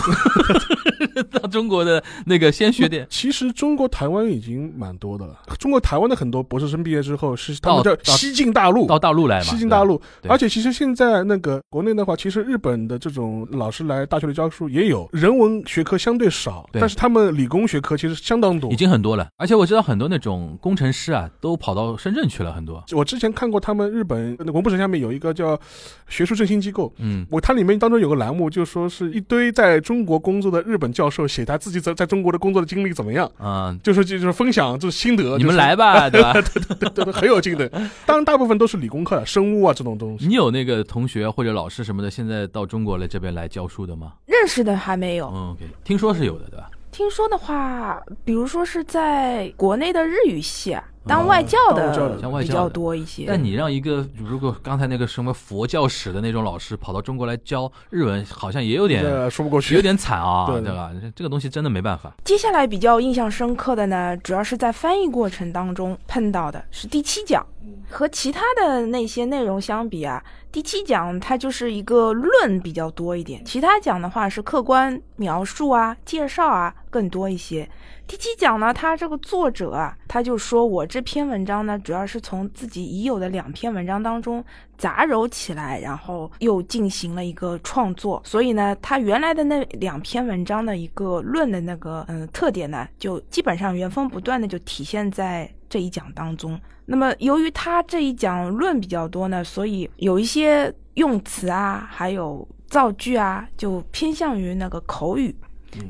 [1.31, 3.07] 到中国的那个先学点。
[3.09, 5.39] 其实中国台湾已经蛮多的了。
[5.59, 9.99] 中国台湾的很多博士生毕业之后是他们叫西进大陆，到大陆来嘛，西进大陆。
[10.21, 18.75] 对而且其实现在那个国内的话，其实日本的这种老师来大学里教书也有，人文学科相对少，对但是他们理工学科其实相当多已。
[18.75, 19.27] 经很多了。
[19.37, 22.83] 而且我知道很多那种工程师啊，都跑到深圳去了，很多。
[22.91, 25.59] 我之前看过他们日本那文部省下面有一个叫
[26.07, 36.33] 学术振兴机构，嗯，我它里面当中有个栏目，就说是一堆在中国工作的日本教授写他自己在在中国的工作的经历怎么样，啊、就是就是分享就是心得，你们来吧，对吧？
[36.77, 37.69] 对对对，很有劲的。
[38.05, 40.27] 当然，大部分都是理工科的，生物啊这种东西。
[40.27, 44.13] 你有那个同学或者老师什么的，现在到中国来这边来教书的吗？
[44.25, 45.27] 认识的还没有。
[45.33, 46.69] 嗯，OK，听说是有的，对吧？
[46.91, 53.25] 听说的话，比如说是在国内的日语系啊，当外教的比较多一些。
[53.27, 60.91] 但你让一个如果刚才那个什么佛教史的那种老师跑到中国来教日文，好像也有点说不过去，有点惨啊，对对吧？
[61.01, 62.13] 这这个东西真的没办法。
[62.23, 67.45] 接下来比较印象深刻的呢，主要是在翻译过程当中碰到的是第七讲，
[67.89, 77.67] 和其他的那些内容相比啊，第七讲它就是一个论比较多一点，其他讲的话是客观描述啊、介绍啊更多一些。
[78.05, 84.43] 第七讲呢，他这个作者啊，他就说我这篇文章呢，主要是从自己已有的两篇文章当中
[84.77, 88.21] 杂糅起来，然后又进行了一个创作。
[88.23, 96.59] 所以呢，他原来的那两篇文章的一个论的那个嗯特点呢，就基本上原封不断的就体现在这一讲当中。
[96.85, 105.33] 那么由于他这一讲论比较多呢，所以有一些用词啊，还有造句啊，就偏向于那个口语，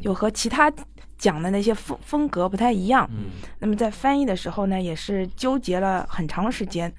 [0.03, 0.71] 就和其他
[1.23, 3.09] 讲的那些风风格不太一样。
[3.13, 6.93] 嗯，那么在翻译的时候呢，也是纠结了很长时间，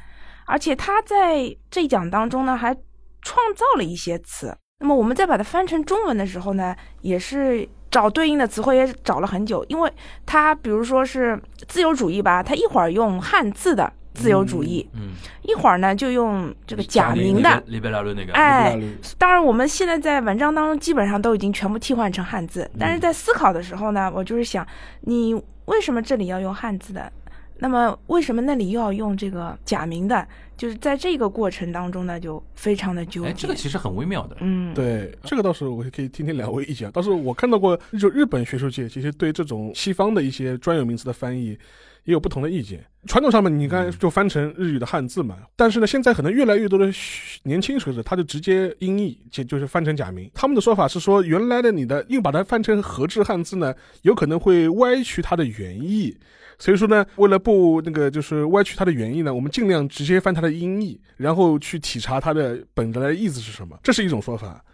[0.46, 2.74] 而且他在这一讲当中呢，还
[3.20, 4.56] 创造了一些词。
[4.80, 9.92] 那么我们在把它翻成中文的时候呢，也是找对应的词汇也找了很久，因为
[10.24, 15.10] 他比如说是自由主义吧，他一会儿用汉字的自由主义，嗯，
[15.42, 17.62] 一会儿呢就用这个假名的。
[17.66, 18.80] 里贝拉论那个，哎，
[19.18, 24.66] 当然，我们现在在文章当中基本上都已经全部替换成汉字，但是在思考的时候呢，我就是想，
[25.02, 25.34] 你
[25.66, 27.12] 为什么这里要用汉字的？
[27.58, 30.26] 那么为什么那里又要用这个假名的？
[30.56, 33.42] 就是在这个过程当中呢，就非常的纠哎，结。
[33.42, 34.36] 这个其实很微妙的。
[34.40, 36.90] 嗯，对，这个倒是我可以听听两位意见。
[36.92, 41.58] 倒是我看到过，就日本学术界其实对这种西方的一些专有名词的翻译
[42.04, 42.84] 也有不同的意见。
[43.06, 50.30] 传统上面，你刚才就翻成日语的汉字嘛，但是呢，现在可能越来越多的学年轻学者，他就直接音译，就就是翻成假名。
[50.34, 56.16] 他们的说法是说，原来的你的硬把它翻成和制汉字呢，有可能会歪曲它的原意。
[56.58, 64.64] 所以说呢，为了不那个就是歪曲它的原意呢，我们尽量直接翻它的音译，然后去体察它的本来的意思是什么，这是一种说法。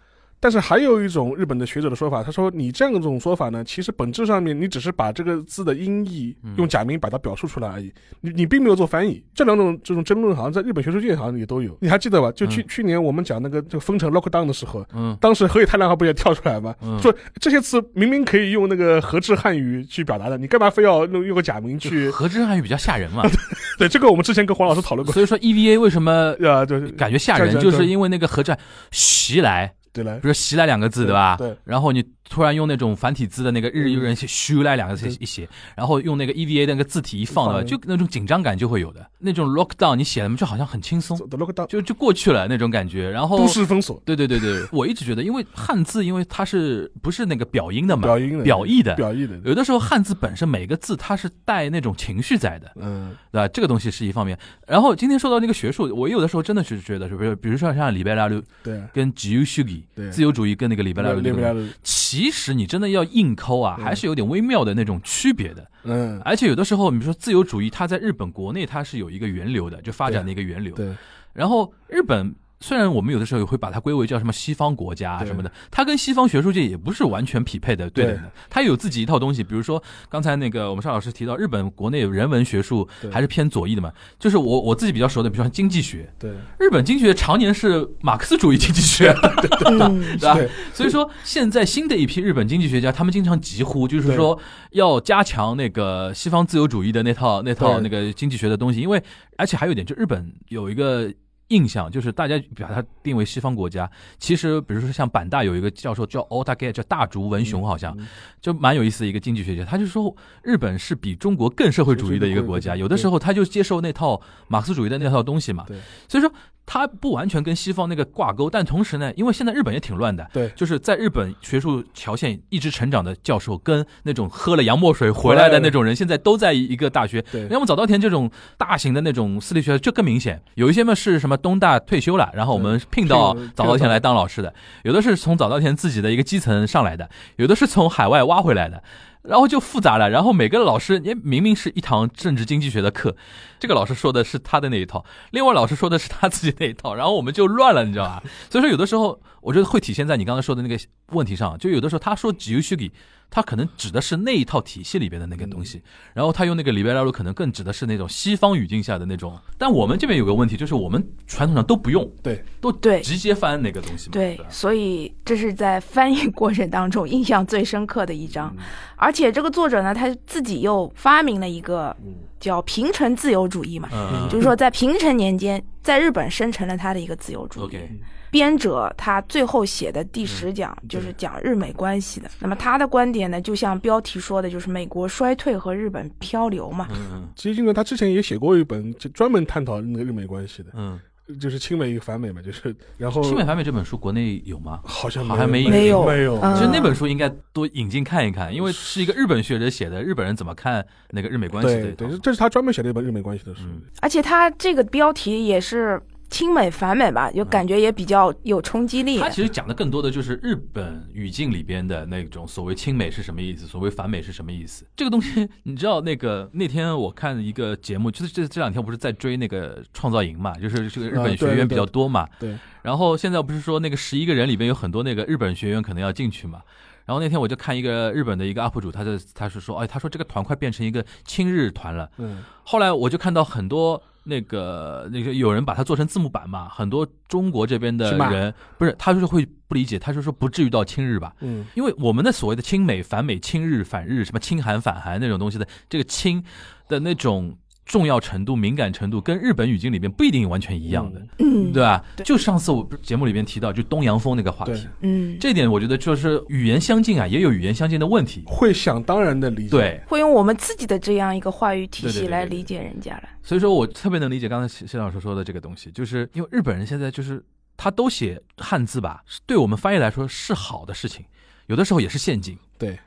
[0.41, 9.23] 但是还有一种日本的学者的说法，他说你这样一种说法呢，其实本质上面你只是把这个字的音译用假名把它表述出来而已，你你并没有做翻译。
[9.35, 12.31] 这两种这种争论好像在日本学术界好像也都有，你还记得吧？
[12.31, 16.73] 就去、嗯去年我们讲那个这个封城 lockdown 的时候，嗯当时河野太郎还不也跳出来吗？
[16.81, 22.09] 嗯，说这些词明明可以用那个和制汉语去表达的，你干嘛非要用用个假名去？
[22.11, 23.23] 和制汉语比较吓人嘛，
[23.77, 25.13] 对，这个我们之前跟黄老师讨论过。
[25.13, 28.55] 所以说 EVA 为什么 啊，就是感觉吓人，吓人就是因为那个和制
[28.91, 31.35] 袭来，对来比，如“袭来”两个字，对吧？
[31.37, 31.55] 对。
[31.63, 39.05] 然后你突然用那种繁体字的那个日语人写“虚来”两个字一写，然后用那个 EVA 的那个字体一放的话，放就那种紧张感就会有的。
[39.19, 41.67] 那种 lockdown 你写的就好像很轻松，lockdown。
[41.67, 43.09] 就就过去了那种感觉。
[43.09, 44.01] 然后都市封锁。
[44.05, 53.47] 对对对对， 我一直觉得，因为汉字因为它是不是那个表音的嘛，表音的表意的，表意的，有的时候汉字本身每个字它是带那种情绪在的，嗯，对吧？
[53.49, 54.37] 这个东西是一方面。
[54.65, 57.35] 然后今天说到那个学术，我有的时候真的是觉得，是不是？
[57.35, 58.81] 比如说像里贝拉鲁对。
[58.93, 60.09] 跟自由主义、对。
[60.09, 61.73] 自由主义跟那个里贝拉路这个东西，列不了的，
[62.11, 65.65] 其实你真的要硬抠啊，还是有点微妙的那种区别的。
[65.83, 70.75] 嗯，而且有的时候，比如说自由主义，它在日本国内它是有一个源流的，就发展的一个源流。
[70.75, 70.93] 对，
[71.31, 78.31] 然后日本虽然我们有的时候也会把它归为叫什么西方国家啊什么的，它跟西方学术界也不是完全匹配的，对的。
[78.49, 86.31] 它有自己一套东西，比如说刚才那个我们邵老师提到，日本国内人文学术还是偏左翼的嘛，就是我我自己比较熟的，比如说经济学，对。
[86.59, 89.11] 日本经济学常年是马克思主义经济学，
[89.67, 90.35] 嗯，对吧？
[90.35, 90.47] 对。
[90.71, 94.37] 所以说，现在新的一批日本经济学家，他们经常疾呼，就是说
[94.71, 99.01] 要加强那个西方自由主义的那套那套那个经济学的东西，因为
[99.37, 101.11] 而且还有一点，就日本有一个。
[101.51, 108.07] 印象就是大家把它定为西方国家，其实比如说像板大有一个教授叫 Otake，叫大竹文雄，好像嗯。
[108.41, 115.63] 就蛮有意思的一个经济学家，他就说日本是比中国更社会主义的一个国家，有的时候他就接受那套马克思主义的那套东西嘛，
[116.07, 116.31] 所以说
[116.73, 127.21] 它不完全跟西方那个挂钩，但同时呢，因为现在日本也挺乱的，对就是在日本学术条线一直成长的教授，跟那种喝了洋墨水回来的那种人，现在都在一个大学。
[127.23, 134.53] 对要么早稻田这种大型的那种私立学校就更明显，有一些嘛是什么东大退休了，然后我们聘到早稻田来当老师的，
[134.83, 138.81] 有的是从早稻田自己的一个基层上来的，有的是从海外挖回来的。
[139.23, 143.15] 然后就复杂了，然后每个老师，你明明是一堂政治经济学的课，
[143.59, 148.23] 这个老师说的是他的那一套，另外老师说的是他自己那一套，然后我们就乱了，你知道吧？
[148.49, 150.77] 所以说有的时候，我觉得会体现在你刚才说的那个
[151.09, 152.91] 问题上，就有的时候他说自由主义，
[153.31, 155.81] 他可能指的是那一套体系里边的那个东西，
[156.13, 159.39] 然后他用那个里边来路可能更指的是那种西方语境下的那种。
[159.57, 162.43] 但我们这边有个问题，就是我们传统上都不用，对。
[162.59, 168.55] 都对直接翻那个东西嘛，对吧，所以这是在翻译过程当中印象最深刻的一章。
[168.97, 171.95] 而且这个作者呢，他自己又发明了一个
[172.39, 177.63] 叫平成自由主义嘛，嗯，就是说在平成年间，在日本生成了他的一个自由主义。
[177.63, 177.99] OK，
[178.31, 182.31] 编者他最后写的第十讲就是讲日美关系的。
[182.39, 186.87] 那么他的观点呢，就像标题说的，就是美国衰退和日本漂流嘛。
[186.91, 187.29] 嗯嗯。
[187.35, 190.97] 其实金呢，他之前也写过一本，就专门探讨那个日美关系的，嗯，
[191.39, 194.79] 就是亲美与反美嘛，就是然后亲美反美这本书国内有吗？
[194.85, 196.05] 好像好像没没有。
[196.05, 196.55] 没有，嗯。
[196.55, 203.63] 其实那本书应该多引进看一看，因为是一个日本学者写的，日本人怎么看那个日美关系的对对，这是他专门写的一本日美关系的书。
[203.65, 209.29] 嗯而且他这个标题也是亲美反美吧，就感觉也比较有冲击力他。
[209.29, 214.87] 其实讲的更多的就是日本语境里边的那种所谓亲美是什么意思，所谓反美是什么意思。
[214.95, 222.25] 这个东西，你知道那个那天我看一个节目，就是这这两天不是在追那个创造营嘛，就是这个日本学员比较多嘛。
[222.39, 226.61] 对然后现在不是说那个十一个人里边有很多那个日本学员可能要进去嘛。
[227.03, 232.09] 然后那天我就看一个日本的一个 UP 主，他在他是说，哎，他说这个团快变成一个亲日团了。
[232.19, 241.33] 嗯，后来我就看到很多那个那个有人把它做成字幕版嘛，很多中国这边的人不是，他就是会不理解，他就说不至于到亲日吧。
[241.39, 246.43] 嗯，因为我们的所谓的亲美、反美、亲日、反日，什么亲韩、反韩那种东西的，这个亲
[246.87, 247.57] 的那种
[247.91, 252.01] 重要程度、敏感程度，跟日本语境里面不一定完全一样的，嗯，对吧？
[252.15, 258.43] 对就上次我节目里面提到，就东洋风那个话题，嗯，这点我觉得就是语言相近啊，也有语言相近的问题。
[258.47, 259.69] 会想当然的理解。
[259.71, 263.23] 对，会用我们自己的这样一个话语体系来理解人家了。
[263.43, 267.43] 所以说我特别能理解刚才谢谢老师说的这个东西，就是因为日本人现在就是
[267.75, 271.25] 他都写汉字吧，对我们翻译来说是好的事情，
[271.67, 272.57] 有的时候也是陷阱。
[272.77, 272.97] 对，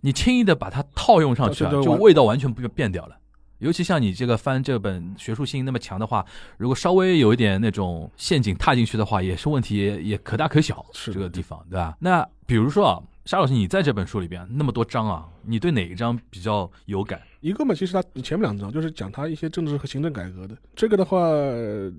[0.00, 3.19] 你轻易的把它套用上去啊，就味道完全不变掉了。
[3.60, 6.24] 尤其像你这个翻这本学术性那么强的话，
[6.58, 10.84] 如果稍微有一点那种陷阱踏进去的话，也是问题也也可大可小。
[10.92, 11.96] 是这个地方，对吧？
[12.00, 17.20] 那比如说啊，沙老师，你在这本书里边那么多章啊，你对哪一章比较有感？
[17.40, 20.56] 一个嘛，其实他前面两章就是讲他一些政治和行政改革的。
[20.74, 21.90] 这个的话，呃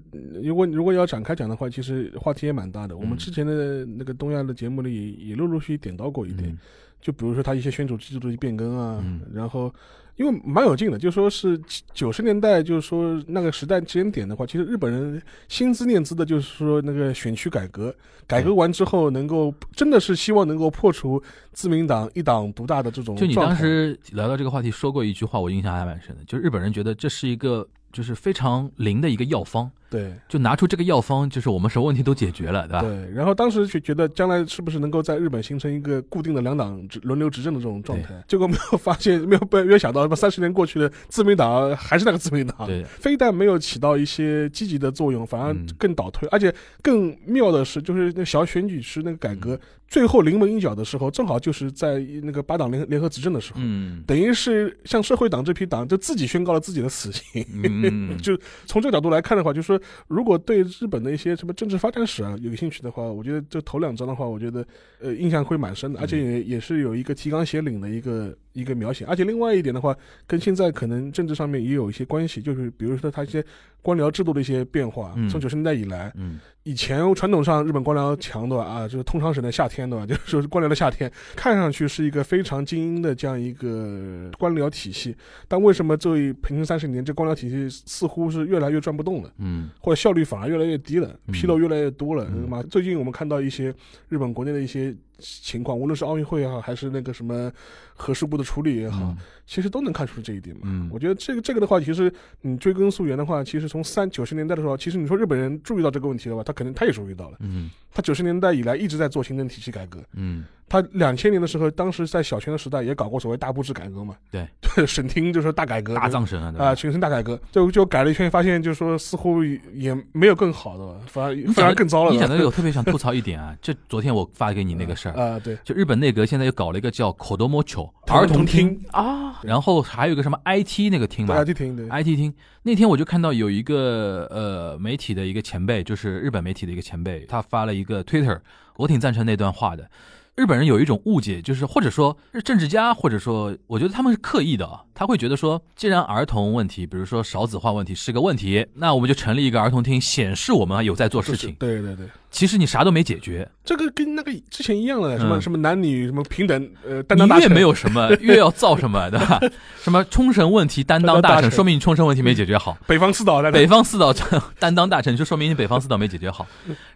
[0.44, 2.96] 如果如果要展开讲的话，其实话题也蛮大的。
[2.98, 6.60] 我们嗯之前的那个东亚的节目里也也陆陆续续点到过一点，嗯
[7.02, 9.74] 就比如说他一些宣主制度的变更啊，嗯然后
[10.22, 11.60] 因为蛮有劲的，就说是
[11.96, 17.92] 九十年代，就是说那个时代时间点的话，其实日本人心思念资的，就是说那个选区改革，
[18.28, 21.20] 改革完之后能够真的是希望能够破除
[21.54, 30.12] 自民党一党独大的这种就你当时聊到这个话题说过一句话，我印象还蛮深的，就是日本人觉得这是一个就是非常灵的一个药方，对。
[30.28, 32.82] 就拿出这个药方，就是我们什么问题都解决了，对吧？
[32.82, 49.60] 对，然后当时就觉得将来是不是能够在日本形成一个固定的两党轮流执政的这种状态，结果没有发现，没有被没有想到，三十年过去了，自民党还是那个自民党，对非但没有起到一些积极的作用，反而嗯更倒退，而且更妙的是，就是那小选举时那个改革，嗯
[49.92, 53.60] 最后临门一脚的时候，正好就是在那个八党联联合执政的时候。
[53.62, 64.66] 嗯等于是像社会党这批党就自己宣告了自己的死刑，嗯，就从这个角度来看的话，就是说，如果对日本的一些什么政治发展史啊有兴趣的话，我觉得这头两章的话，我觉得
[65.00, 69.06] 呃印象会蛮深的，而且也也是有一个提纲挈领的一个一个描写。
[69.06, 69.96] 而且另外一点的话，
[70.28, 73.44] 跟现在可能政治上面也有一些关系，就是比如说他一些
[73.82, 78.56] 官僚制度的一些变化，嗯从九十年代以来，嗯以前传统上日本官僚强的？
[78.62, 80.06] 啊，就是通常省的夏天对吧？
[80.08, 85.16] 就是说官僚的夏天，看上去是一个非常精英的这样一个官僚体系，
[85.48, 89.34] 但为什么这平成三十年这官僚体系似乎是越来越转不动了？
[89.40, 92.30] 嗯或者效率反而越来越低了，嗯纰漏越来越多了。
[92.70, 93.74] 最近我们看到一些
[94.10, 97.52] 日本国内的一些情况，无论是奥运会也好，还是那个什么
[97.94, 100.64] 核事故的处理也好，嗯其实都能看出这一点嘛。
[100.66, 107.38] 嗯我觉得这个这个的话，其实你追根溯源的话，其实从三九十年代的时候，其实你说日本人注意到这个问题的话，他肯定他也注意到了。
[107.42, 110.00] 嗯他九十年代以来一直在做行政体系改革。
[110.14, 114.16] 嗯他两千年的时候，当时在小泉的时代也搞过所谓大部制改革嘛。
[114.32, 122.12] 对对， 省厅就是大改革，大藏省啊，对啊，全省大改革，就就改了一圈，发现就是说似乎也没有更好的吧，反而反而更糟了。
[122.12, 138.40] 你讲的这个我特别想吐槽一点啊，就昨天我发给你那个事儿，啊，对，就日本内阁现在又搞了一个叫口多摸球儿儿童厅，厅，哦，然后还有一个什么 IT 那个厅嘛，IT 厅，对，IT 厅那天我就看到有一个呃媒体的一个前辈，就是日本媒体的一个前辈，他发了一个 Twitter，
[138.78, 139.90] 我挺赞成那段话的。
[140.36, 151.54] 日本人有一种误解，就是或者说是政治家，或者说我觉得他们是刻意的啊，他会觉得说，既然儿童问题，比如说少子化问题是个问题，那我们就成立一个儿童厅，显示我们有在做事情。
[151.56, 159.40] 对对对，其实你啥都没解决，这个跟那个之前一样了，什么嗯什么男女什么平等，呃，担你越当大臣没有什么， 越要造什么，对吧？
[159.84, 162.78] 什么冲绳问题担当大臣，说明你冲绳问题没解决好。
[162.88, 164.14] 北方四岛在北方四岛
[164.58, 166.48] 担当大臣，就说明你北方四岛没解决好。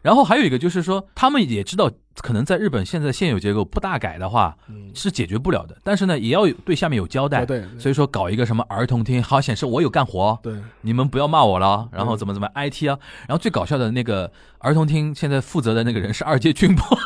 [0.01, 7.45] 然后还有一个就是说，他们也知道，可能在日本现在现有结构不大改的话嗯是解决不了的，但是呢，也要对下面有交代。
[7.45, 11.87] 对对所以说搞一个什么儿童厅，好显示我有干活，对，你们不要骂我了。
[11.91, 16.85] 然后嗯怎么怎么 IT 啊，然后最搞笑的那个儿童厅现在负责的那个人是二阶军博。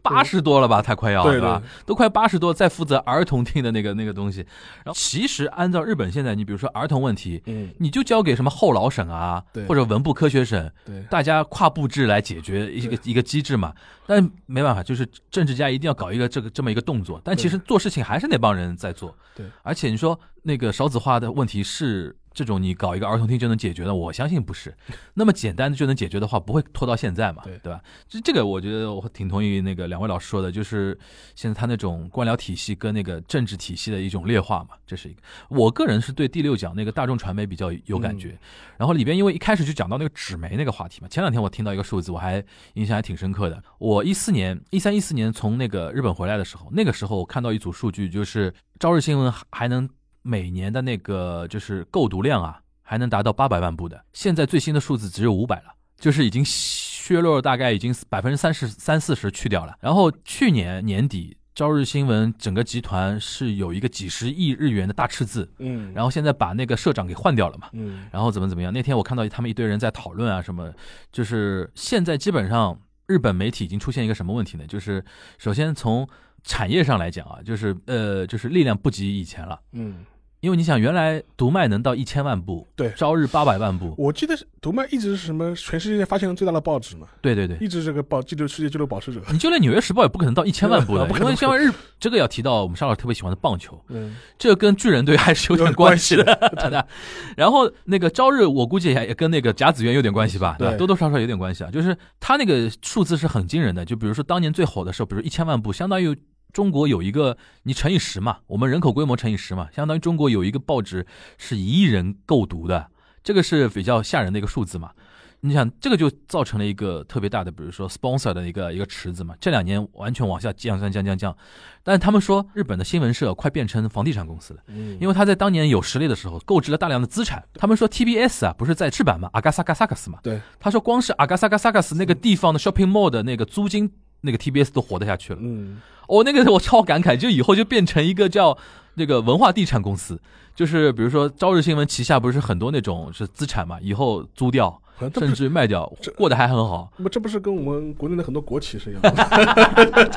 [0.00, 1.62] 八十多了吧，他快要对吧？
[1.84, 4.40] 都快八十多，在负责儿童厅的那个那个东西。
[4.82, 13.74] 然后其实按照日本现在，你比如说儿童问题，嗯，你就交给什么后老省啊对，或者文部科学省，对，大家跨部制来解决一个一个机制嘛。
[14.06, 17.20] 但没办法，就是政治家一定要搞一个这个这么一个动作。
[17.22, 19.14] 但其实做事情还是那帮人在做。
[19.34, 24.76] 对，而且你说那个少子化的问题是这种你搞一个儿童厅就能解决的，我相信不是
[25.14, 27.80] 那么简单的就能解决的话，不会拖到现在嘛，对对吧？
[28.08, 30.98] 这这个我觉得我挺同意那个两位老师说的，就是
[31.36, 35.22] 现在他那种官僚体系跟那个政治体系的一种劣化嘛，这是一个。
[35.48, 38.36] 我个人是对第六讲那个大众传媒比较有感觉，
[38.76, 43.62] 然后里边因为一开始就讲到那个纸媒那个话题嘛，前两天我听到一个数字，我还印象还挺深刻的。
[43.78, 49.88] 我一四年一三一四年从那个日本回来的时候，那个时候我看到一组数据，就是朝日新闻还能
[50.24, 59.76] 每年的那个就是购读量啊，还能达到八百万部的，现在最新的数字只有五百了，就是已经削弱了大概已经百分之三十三四十去掉了。
[59.80, 61.36] 然后去年年底。
[61.56, 68.72] 朝日新闻整个集团是有一个几十亿日元的大赤字，嗯，然后现在把那个社长给换掉了嘛，嗯，然后怎么怎么样？
[68.72, 70.74] 那天我看到他们一堆人在讨论啊，什么，
[71.12, 74.66] 就是现在基本上日本媒体已经出现一个什么问题呢？
[74.66, 75.04] 就是
[75.38, 76.04] 首先从
[76.42, 79.60] 产业上来讲啊，就是呃，就是力量不及以前了。
[79.74, 80.04] 嗯，
[80.44, 89.22] 因为你想，原来读卖能到一千万部，对朝日八百万部，我记得是读卖一直是什么全世界发行量最大的报纸嘛，对对对，一直这个报记录世界纪录保持者。
[89.32, 96.84] 你就连《纽约时报》也不可能到一千万部的， 不可能因为像日这个要提到我们沙老师特别喜欢的棒球，嗯， 这个跟巨人队还是有点关系的。
[97.38, 100.76] 然后那个朝日，我估计也也跟那个甲子园有点关系吧，对吧？
[100.76, 101.70] 多多少少有点关系啊。
[101.70, 106.14] 就是他那个数字是很惊人的，就比如说当年最火的时候，比如一千万部，相当于
[106.54, 111.04] 中国有一个你乘以十嘛，我们人口规模乘以十嘛，相当于中国有一个报纸
[111.36, 112.86] 是一亿人购读的，
[113.22, 114.92] 这个是比较吓人的一个数字嘛。
[115.40, 119.34] 你想，这个就造成了一个特别大的，比如说 sponsor 的一个一个池子嘛。
[119.38, 121.36] 这两年完全往下降降降降降，
[121.82, 127.44] 但是他们说日本的新闻社快变成房地产公司了，嗯因为他在当年有实力的时候购置了大量的资产。
[127.54, 133.92] 他们说 TBS 啊，不是在赤坂嘛，阿嘎萨嘎萨克斯嘛，对，他说光是阿嘎萨嘎萨克斯那个地方的 shopping mall 的那个租金，
[134.22, 135.38] 那个 TBS 都活得下去了。
[135.42, 135.78] 嗯，
[136.08, 138.56] 我、那个我超感慨，就以后就变成一个叫
[138.94, 140.20] 那个文化地产公司，
[140.54, 144.80] 就是比如说朝日新闻旗下不是很多那种是资产嘛，以后租掉，
[145.14, 146.92] 甚至于卖掉，过得还很好。
[146.96, 149.10] 不这不是跟我们国内的很多国企是一样的？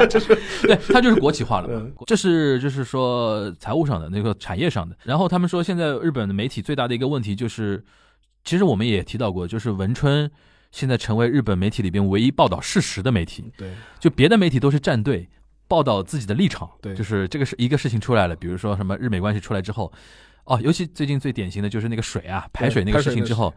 [0.62, 1.92] 对，它就是国企化了。
[2.06, 4.96] 这是就是说财务上的那个产业上的。
[5.04, 7.84] 然后他们说，现在日本的媒体最大的一个问题就是，
[8.44, 10.30] 其实我们也提到过，就是文春
[10.72, 15.28] 现在成为日本媒体里边唯一报道事实的媒体，对，就别的媒体都是站队。
[15.68, 16.94] 报道自己的立场，对。
[16.96, 19.92] 就是这个是一个事情出来了，比如说什么日美关系出来之后，
[20.46, 23.54] 哦，尤其最近最典型的就是那个水啊，排水那个事情之后，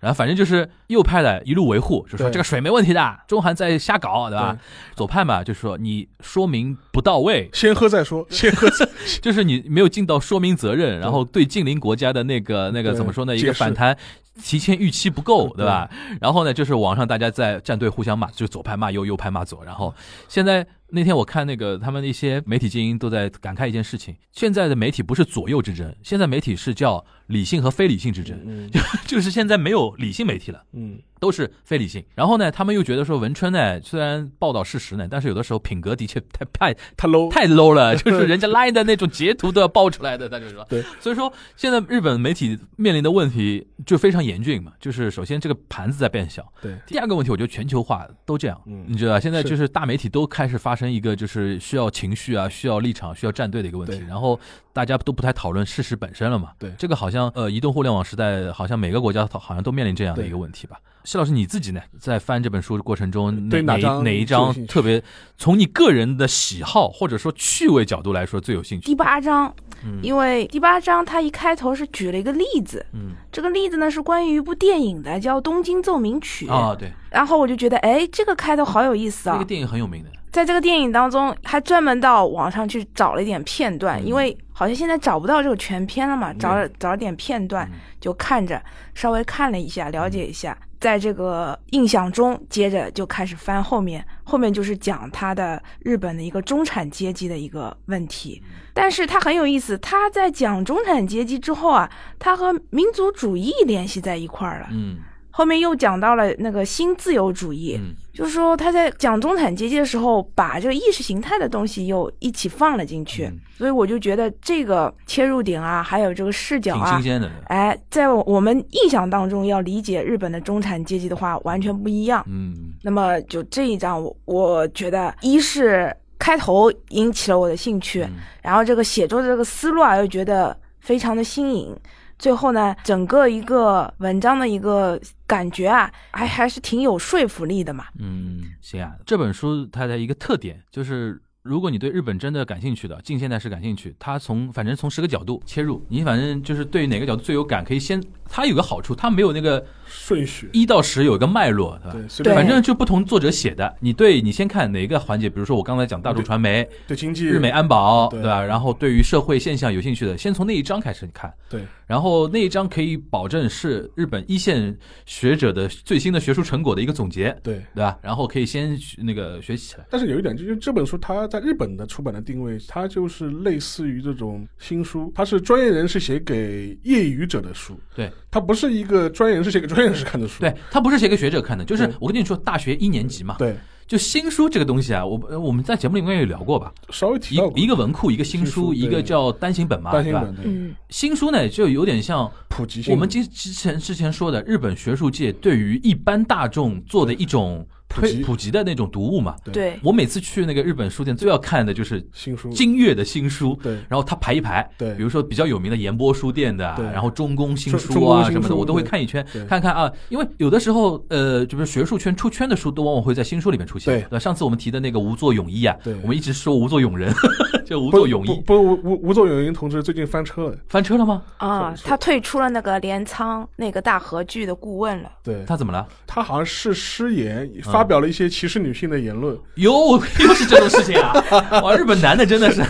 [0.00, 4.56] 然后反正就是右派的一路维护，就说这个水没问题的，中韩在瞎搞，对吧？
[4.94, 8.86] 左派嘛，就是说你说明不到位，先喝再说，先喝再
[9.22, 13.34] 就是你没有尽到说明责任，然后对近邻国家的那个那个怎么说呢？
[13.34, 13.96] 一个反弹
[14.42, 15.64] 提前预期不够，对。
[15.64, 15.88] 对吧？
[16.20, 19.64] 然后呢，就是网上大家在站队互相骂，就左派骂右，右派骂左。
[19.64, 19.94] 然后
[20.28, 28.70] 现在那天我看那个他们的一些媒体精英都在感慨一件事情：现在的媒体不是左右之争，现在媒体是叫理性和非理性之争，嗯
[29.06, 30.62] 就是现在没有理性媒体了。
[30.72, 40.64] 嗯，都是非理性，然后呢，他们又觉得说文春呢，虽然报道事实呢，但是有的时候品格的确太太太 low，太 low 了， 就是人家 line 的那种截图都要爆出来的，他就说。
[40.68, 49.18] 对，所以说现在日本媒体面临的问题就非常严峻嘛，就是首先这个盘子在变小，对，第二个问题我觉得全球化都这样，嗯你知道？
[49.18, 54.38] 现在就是大媒体都开始发生一个就是需要情绪啊、需要立场、需要站队的一个问题，然后
[54.72, 56.52] 大家都不太讨论事实本身了嘛。
[56.58, 60.80] 对这个好像呃，移动互联网时代，好像每个国家好像都面临这样的一个问题吧。
[61.04, 65.02] 谢老师你自己呢，在翻这本书的过程中，哪对哪章哪一最有兴趣章特别
[65.36, 68.86] 从你个人的喜好或者说趣味角度来说最有兴趣？
[68.86, 79.44] 第八章，嗯因为第八章它一开头是举了一个例子，嗯这个例子呢是关于一部电影的，叫《东京奏鸣曲》啊，对，然后我就觉得，哎，这个开头好有意思啊这个！
[79.44, 80.10] 电影很有名的。
[80.32, 88.60] 在这个电影当中，还专门到网上去找了一点片段，嗯因为好像现在找不到这个全片了嘛，找了找了点片段，嗯就看着
[88.94, 98.42] 稍微看了一下，了解一下，在这个印象中，接着就开始翻后面，后面就是讲他的日本的一个中产阶级的一个问题。
[98.74, 104.68] 但是他很有意思，他在讲中产阶级之后啊，他和民族主义联系在一块儿了。
[104.72, 104.98] 嗯
[105.36, 117.28] 后面又讲到了那个新自由主义，嗯就是说他在讲中产阶级的时候，把这个意识形态的东西又一起放了进去，嗯所以我就觉得这个切入点啊，还有这个视角啊挺新，鲜的。
[117.48, 122.24] 哎，在我们印象当中要理解日本的中产阶级的话，完全不一样。
[122.28, 131.76] 嗯那么就这一章我，我觉得一是开头引起了我的兴趣，嗯然后这个写作的这个思路啊，又觉得非常的新颖。
[132.18, 137.86] 最后呢，整个一个文章的一个感觉啊，还还是挺有说服力的嘛。
[137.98, 138.92] 嗯，行啊。
[139.04, 141.20] 这本书它的一个特点就是。
[141.44, 148.02] 如果你对日本真的感兴趣的，近现代史感兴趣，它从反正从十个角度切入，你反正就是对哪个角度最有感，可以先。
[148.26, 149.62] 它有个好处，它没有那个
[149.94, 152.34] 顺序，一到十有一个脉络，对吧？
[152.34, 158.42] 反正就不同作者写的，你对你先看哪个环节，比如说我刚才讲大众传媒、对经济日美安保，对对吧？
[158.42, 164.76] 然后对于社会现象有兴趣的，先从那一章开始看，对然后那一章可以保证是日本一线
[165.06, 167.62] 学者的最新的学术成果的一个总结，对。
[167.74, 167.98] 对吧？
[168.02, 169.84] 然后可以先学那个学习起来。
[169.90, 180.40] 但是有一点，就是这本书它在日本的出版的定位，它就是类似于这种新书，它是专业人士写给业余者的书，对它不是一个专业人士写给专业看的书。
[180.40, 183.56] 对，他不是写给学者看的，就是我跟你说，大学一年级嘛，对，
[183.86, 190.20] 就新书这个东西啊，我我们在节目里面也聊过吧，稍微提一到一个文库，一个新新书书，一个叫单行本嘛，对吧？
[190.20, 192.92] 单行本，对，嗯，新书呢，就有点像普及性。
[192.92, 199.36] 我们之之前之前说的日本学术界对于一般大众做的一种推普及的那种读物嘛。
[199.52, 213.84] 对，我每次去那个日本书店，最要看的就是新书，金月的新书，对然后他排一排，对比如说比较有名的岩波书店的然后中宫新书啊什么的，我都会看一圈，看看啊，因为有的时候呃，就是学术圈出圈的书，都往往会在新书里面出现。
[213.94, 214.18] 对吧？
[214.18, 217.14] 上次我们提的那个无作泳衣啊对，我们一直说无作泳人，
[217.64, 221.22] 就无不作泳衣不不吴吴吴作泳英同志最近翻车了，翻车了吗？
[221.36, 225.10] 啊，他退出了那个镰仓那个大和剧的顾问了。
[225.22, 225.86] 对他怎么了？
[226.06, 231.14] 他好像是失言，发表了一些歧视女性的言论，哟， 又是这种事情啊！
[231.62, 232.62] 哇，日本男的真的是，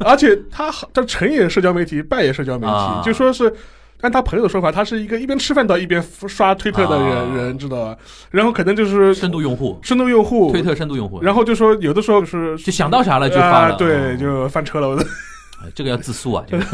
[0.00, 3.52] 而且他好他成也社交媒体，败也社交媒体，啊就说是。
[4.02, 7.96] 按他朋友的说法，他是一个一边吃饭到一边刷推特的人、啊人，知道吧？
[8.30, 14.88] 然后可能就是深度用户，深度用户，推特深度用户，然后就说有的时候是就想到啥了就发对，哦就翻车了。
[14.88, 14.96] 我
[15.74, 16.64] 这个要自诉啊，这个。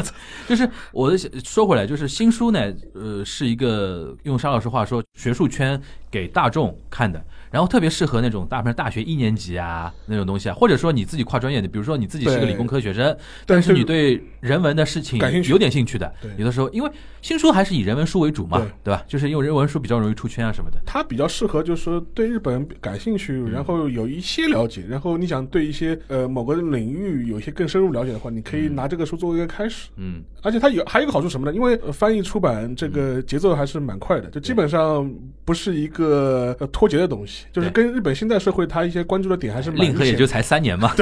[0.48, 5.80] 就是我的说回来，就是新书呢，呃，是一个用沙老师话说，学术圈
[6.10, 13.04] 给大众看的，然后特别适合那种大大学一年级啊那种东西啊，或者说你自己跨专业的，比如说你自己是个理工科学生，
[13.46, 16.90] 但但是你对人文的事情感兴趣有点兴趣的对，有的时候因为
[17.20, 19.04] 新书还是以人文书为主嘛对，对吧？
[19.06, 20.80] 就是因为人文书比较容易出圈啊什么的。
[20.86, 29.90] 它比较适合，就是说对日本感兴趣，嗯然后有一些了解，然后你想对一些呃某个领域有一些更深入了解的话，你可以拿这个书作为一个开始。
[29.96, 31.54] 嗯，而且它有还有一个好处什么呢？
[31.54, 35.12] 因为呃翻译出版这个节奏还是蛮快的，就基本上
[35.44, 40.92] 不是一个呃脱节的东西，就是跟日本现代社会他一些关注的点还是蛮令和也就才三年嘛。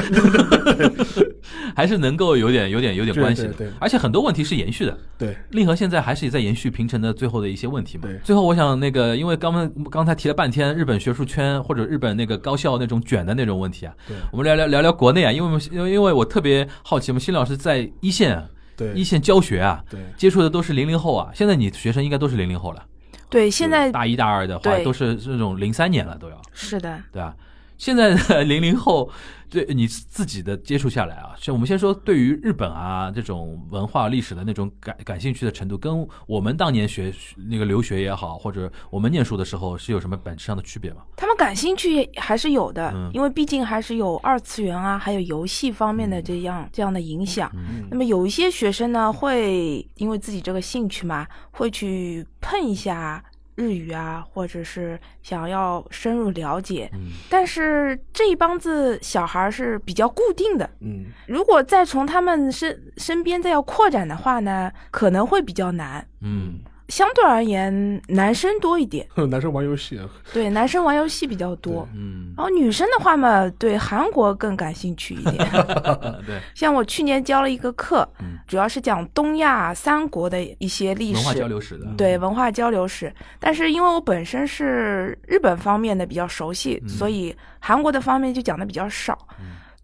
[1.74, 3.49] 还是能够有点有点有点关系的。
[3.49, 4.99] 对对而且很多问题是延续的。
[5.16, 8.03] 对，令和现在还是在延续平成的最后的一些问题嘛。
[8.03, 8.18] 对。
[8.24, 14.16] 最后我想那个，因为刚刚刚才提了半天日本学术圈或者日本那个高校那种卷的那种问题啊，对。
[14.32, 18.45] 我们聊聊聊聊国内啊，因为我们因为因为我特别好奇，我们新老师在一线啊
[18.76, 22.84] 对，一线教学啊，对，接触的都是零零后啊，现在你学生应该都是零零后了，
[23.31, 27.35] 对，现在大一大二的话都是这种零三年了都要，是的，对吧？
[27.79, 29.11] 现在的零零后
[29.51, 37.11] 对你自己的接触下来啊，像我们先说对于日本啊这种文化历史的那种感感兴趣的程度，跟我们当年学
[37.49, 40.99] 那个留学也好，或者我们念书的时候是有什么本质上的区别吗？
[41.16, 47.51] 他们感兴趣还是有的，嗯因为毕竟还是有二次元啊，还有游戏方面的这样、这样的影响。
[47.55, 53.24] 嗯那么有一些学生呢，会因为自己这个兴趣嘛，会去碰一下
[53.59, 56.89] 日语啊，或者是想要深入了解。
[56.95, 66.07] 嗯但是这一帮子小孩儿是比较固定的，嗯，如果再从他们身身边再要扩展的话呢，可能会比较难。
[66.21, 69.99] 嗯相对而言，男生多一点， 男生玩游戏。
[69.99, 71.86] 啊，对，男生玩游戏比较多。
[71.95, 75.36] 嗯，然后女生的话嘛，对韩国更感兴趣一点。
[76.26, 78.39] 对，像我去年教了一个课，嗯。
[78.47, 83.12] 主要是讲东亚三国的一些历文化交史，流史的，对文化交流史。
[83.39, 86.89] 但是因为我本身是日本方面的比较熟悉，嗯。
[86.89, 89.18] 所以韩国的方面就讲的比较少。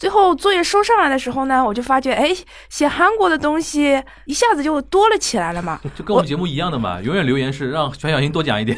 [0.05, 2.29] 最后作业收上来的时候呢，我就发觉，哎，
[2.69, 5.81] 写韩国的东西一下子就多了起来了嘛。
[5.97, 8.77] 就跟我们节目一样的嘛，永远留言是让全小新多讲一点。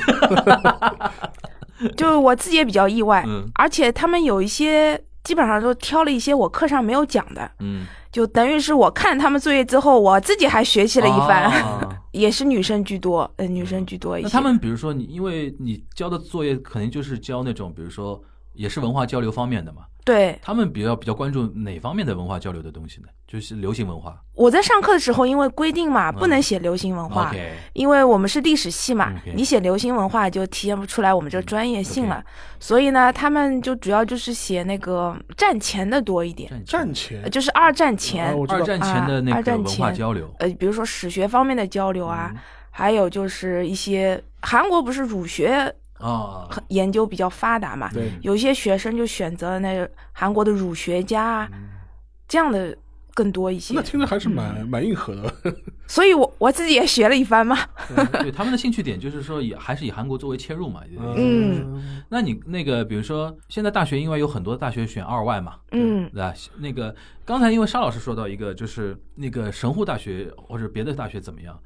[1.97, 14.29] 就我自己也比较意外，嗯而且他们有一些基本上都挑了一些我课上没有讲的，嗯，就等于是我看他们作业之后，我自己还学习了一番，啊 也是女生居多，嗯，女生居多一些。
[14.29, 18.23] 那他们比如说你，因为你交的作业肯定就是教那种，比如说
[18.53, 20.39] 也是文化交流方面的嘛，对。
[20.41, 23.09] 他们比较比较关注哪方面的文化交流的东西呢？
[23.27, 24.17] 就是流行文化。
[24.35, 27.35] 我在上课的时候，因为规定嘛，不能写流行文化。
[27.73, 32.25] 因为我们是历史系嘛你写流行文化就体现不出来我们这专业性了，
[32.61, 37.21] 所以呢，他们就主要就是写那个战前的多一点，战前。
[37.23, 40.33] 呃就是二战前，二战前的那个文化交流。
[40.39, 42.41] 呃，比如说史学方面的交流啊，嗯。
[42.71, 51.51] 还有就是一些韩国不是儒学啊，很研究比较发达嘛，对有一些学生就选择了那个韩国的儒学家啊，
[52.29, 52.77] 这样的
[53.15, 53.81] 更多一些那。
[53.83, 55.35] 听着还是蛮嗯蛮硬核的。
[55.89, 57.57] 所以我我自己也学了一番嘛。
[58.21, 60.83] 对他们的兴趣点就是说以还是以韩国作为切入嘛。
[61.17, 66.35] 嗯那你那个比如说现在大学因为有很多大学选二外嘛，嗯对吧？
[66.59, 66.95] 那个
[67.25, 71.59] 刚才因为沙老师说到一个，就是那个神户大学或者别的大学怎么样？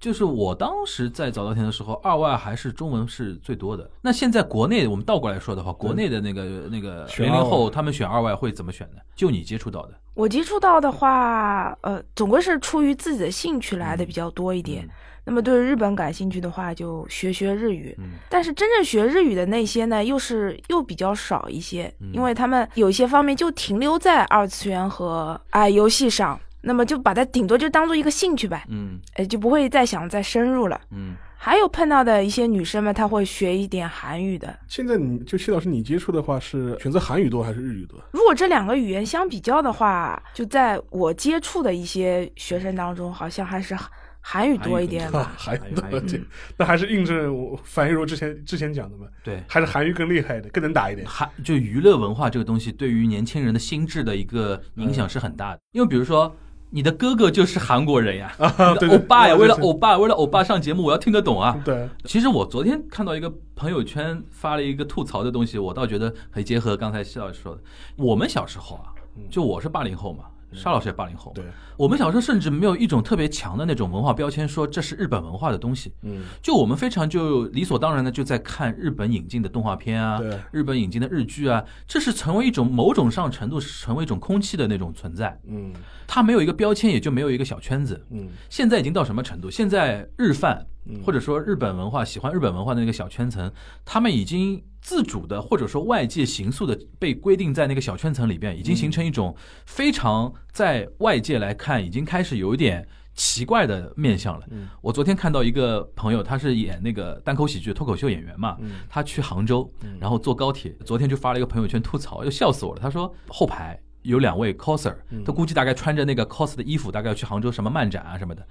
[0.00, 3.90] 就是我当时在早稻田的时候，二外还是中文是最多的。
[4.02, 9.00] 那现在国内我们倒过来说的话，国内的那个那个零零后他们选二外会怎么选呢？
[9.16, 14.84] 就你接触到的，我接触到的话，呃，总归是出于自己的兴趣来的比较多一点。
[14.84, 14.90] 嗯
[15.26, 17.94] 那么对日本感兴趣的话，就学学日语。
[17.96, 30.80] 嗯但是真正学日语的那些呢，又是又比较少一些，嗯因为他们有一些方面就停留在二次元和啊、游戏上，那么就把它顶多就当做一个兴趣呗，嗯呃，就不会再想再深入了。
[30.90, 34.58] 嗯还有碰到的一些女生们，她会学一点韩语的。
[34.66, 38.00] 现在你就谢老师，你接触的话是选择韩语多还是日语多？
[38.12, 43.76] 如果这两个语言相比较的话，就在我接触的一些学生当中，好像还是
[44.22, 45.34] 韩语多一点吧。
[45.36, 46.24] 韩语多 一点，
[46.56, 49.42] 那还是印证我樊一茹之前之前讲的嘛，对。
[49.46, 51.06] 还是韩语更厉害的，更能打一点。
[51.06, 55.60] 韩就娱乐文化这个东西，对于年轻人的心智的一个影响是很大的。
[55.72, 56.34] 因为比如说，
[56.70, 61.56] 你的哥哥就是韩国人呀， 啊，你对对，欧巴呀，为了欧巴，为了欧巴上节目，我要听得懂啊。
[61.64, 67.60] 对，其实我昨天看到一个朋友圈发了一个吐槽的东西，我倒觉得可以结合刚才西老师说的。
[67.96, 68.90] 我们小时候啊，
[69.30, 71.44] 就我是八零后嘛，沙老师也八零后，对，
[71.76, 75.92] 我们小时候甚至没有一种特别强的那种文化标签，说这是日本文化的东西。
[76.02, 85.38] 嗯，就我们非常就理所当然的就在看日本引进的动画片啊对，日本引进的日剧啊，这是成为一种某种上程度是成为一种空气的那种存在。
[85.46, 85.72] 嗯
[86.06, 88.00] 它没有一个标签，也就没有一个小圈子。
[88.10, 89.50] 嗯现在已经到什么程度？
[89.50, 93.50] 现在日饭嗯或者说日本文化喜欢日本文化的那个小圈层，
[93.84, 99.34] 他们已经自主的或者说外界形塑的被规定在那个小圈层里边，已经形成一种
[99.66, 102.86] 非常在外界来看已经开始有一点。
[103.16, 104.44] 奇怪的面相了。
[104.50, 112.80] 嗯我昨天看到一个朋友，他是演那个单口喜剧脱口秀演员嘛，嗯他去杭州，然后坐高铁，昨天就发了一个朋友圈吐槽，就笑死我了。
[112.82, 118.44] 他说后排有两位 coser，他估计大概穿着那个 cos 的衣服，大概要去杭州什么漫展啊什么的。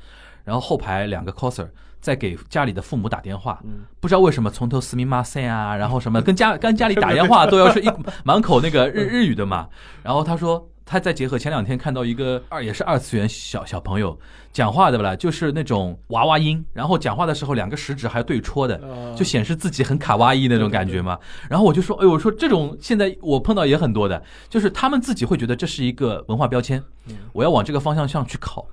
[0.46, 1.70] 然后后排两个 coser
[2.04, 3.64] 在给家里的父母打电话，
[4.02, 7.90] 不知道为什么从头斯密马塞啊，然后什么 跟家跟家里打电话都要是一
[8.26, 9.70] 满口那个日日语的嘛。
[10.04, 14.20] 然后他说他再结合前两天看到一个二也是二次元小小朋友
[14.52, 15.16] 讲话对不啦？
[15.16, 21.18] 就是那种娃娃音，然后讲话的时候两个食指还要对戳的，呃就显示自己很卡哇伊那种感觉嘛。
[21.50, 26.84] 然后我就说，哎呦，我说这种现在我碰到也很多的，就是他们自己会觉得这是一个文化标签，
[27.32, 28.64] 我要往这个方向上去靠，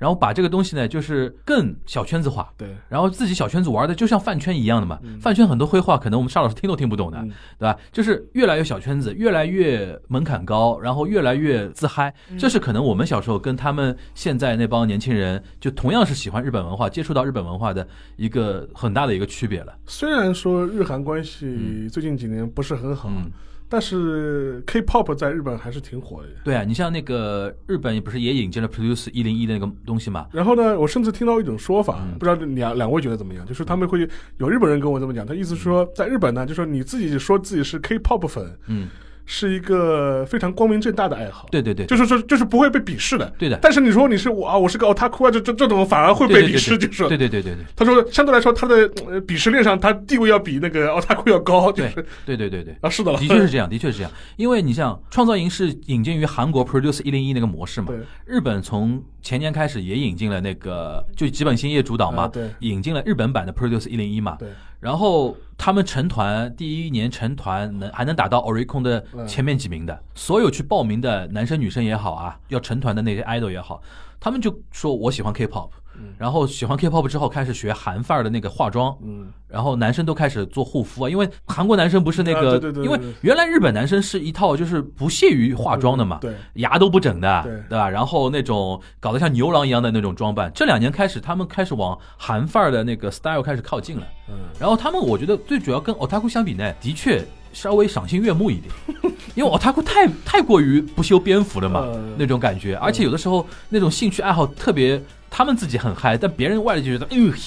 [0.00, 2.52] 然后把这个东西呢，就是更小圈子化。
[2.56, 7.30] 对，然后自己小圈子玩的就像饭圈一样的嘛，饭圈很多绘画可能我们沙老师听都听不懂的，嗯。
[7.58, 7.78] 对吧？
[7.92, 17.86] 就是越来越小圈子，越来越门槛高，然后越来越自嗨，这是可能我们小时候跟他们现在那帮年轻人，就同样是喜欢日本文化、接触到日本文化的
[18.16, 19.76] 一个很大的一个区别了。
[19.86, 23.30] 虽然说日韩关系最近几年不是很好，嗯，
[23.70, 26.28] 但是 K-pop 在日本还是挺火的。
[26.44, 30.26] 对啊，你像那个日本不是也引进了 Produce 一零一的那个东西嘛？
[30.32, 33.46] 然后呢，我甚至听到一种说法，嗯不知道两两位觉得怎么样？
[33.46, 34.00] 就是他们会
[34.38, 38.88] 有日本人跟我这么讲，他意思是说，在日本呢，就说你自己说自己是 K-pop 粉，嗯，
[39.32, 41.46] 是一个非常光明正大的爱好。
[41.52, 43.32] 对对对，就是说，就是不会被鄙视的。
[43.38, 43.56] 对的。
[43.62, 47.06] 但是你说你是我啊，我是个奥塔库啊，这这这种反而会被鄙视，就是。
[47.06, 47.64] 对对对对对。
[47.76, 48.74] 他说相对来说他的
[49.06, 52.06] 呃鄙视链上，他地位要比那个奥塔库要高，就对是。
[52.26, 52.74] 对对对对。
[52.80, 62.28] 啊，是的了，的确是这样，的确是这样，因为你像创造营是引进于韩国 Produce 一零一那个模式嘛，对，日本从前年开始也引进了那个，就吉本兴业主导嘛，
[62.60, 64.48] 引进了日本版的 Produce 一零一嘛，对，
[64.78, 73.82] 然后他们成团第一年成团能还能打到 Oricon 的前面几名的，所有去报名的男生女生也好啊，要成团的那些 idol 也好，
[74.18, 75.70] 他们就说我喜欢 K-pop，
[76.18, 79.09] 然后喜欢 K-pop 之后开始学韩范儿的那个化妆，嗯，
[79.50, 82.84] 然后男生都开始做护肤啊，因为韩国男生不是那啊个，对对对对。
[82.84, 87.78] 因为原来日本男生是一套就是不屑于化妆的嘛，对，牙都不整的，对。
[87.78, 87.88] 吧？
[87.88, 94.06] 然后那种搞得像牛郎一样的那种装扮，这两年开始他们开始往韩范儿的那个 style 开始靠近了。
[94.28, 98.72] 嗯，然后他们我觉得最主要跟 otaku 相比呢，的确稍微赏心悦目一点，
[99.34, 105.02] 因为 otaku 太太过于不修边幅了嘛，嗯那种感觉，而且有的时候那种兴趣爱好特别。
[105.32, 107.38] 他们自己很嗨，但别人外来就觉得，哎呦，嘿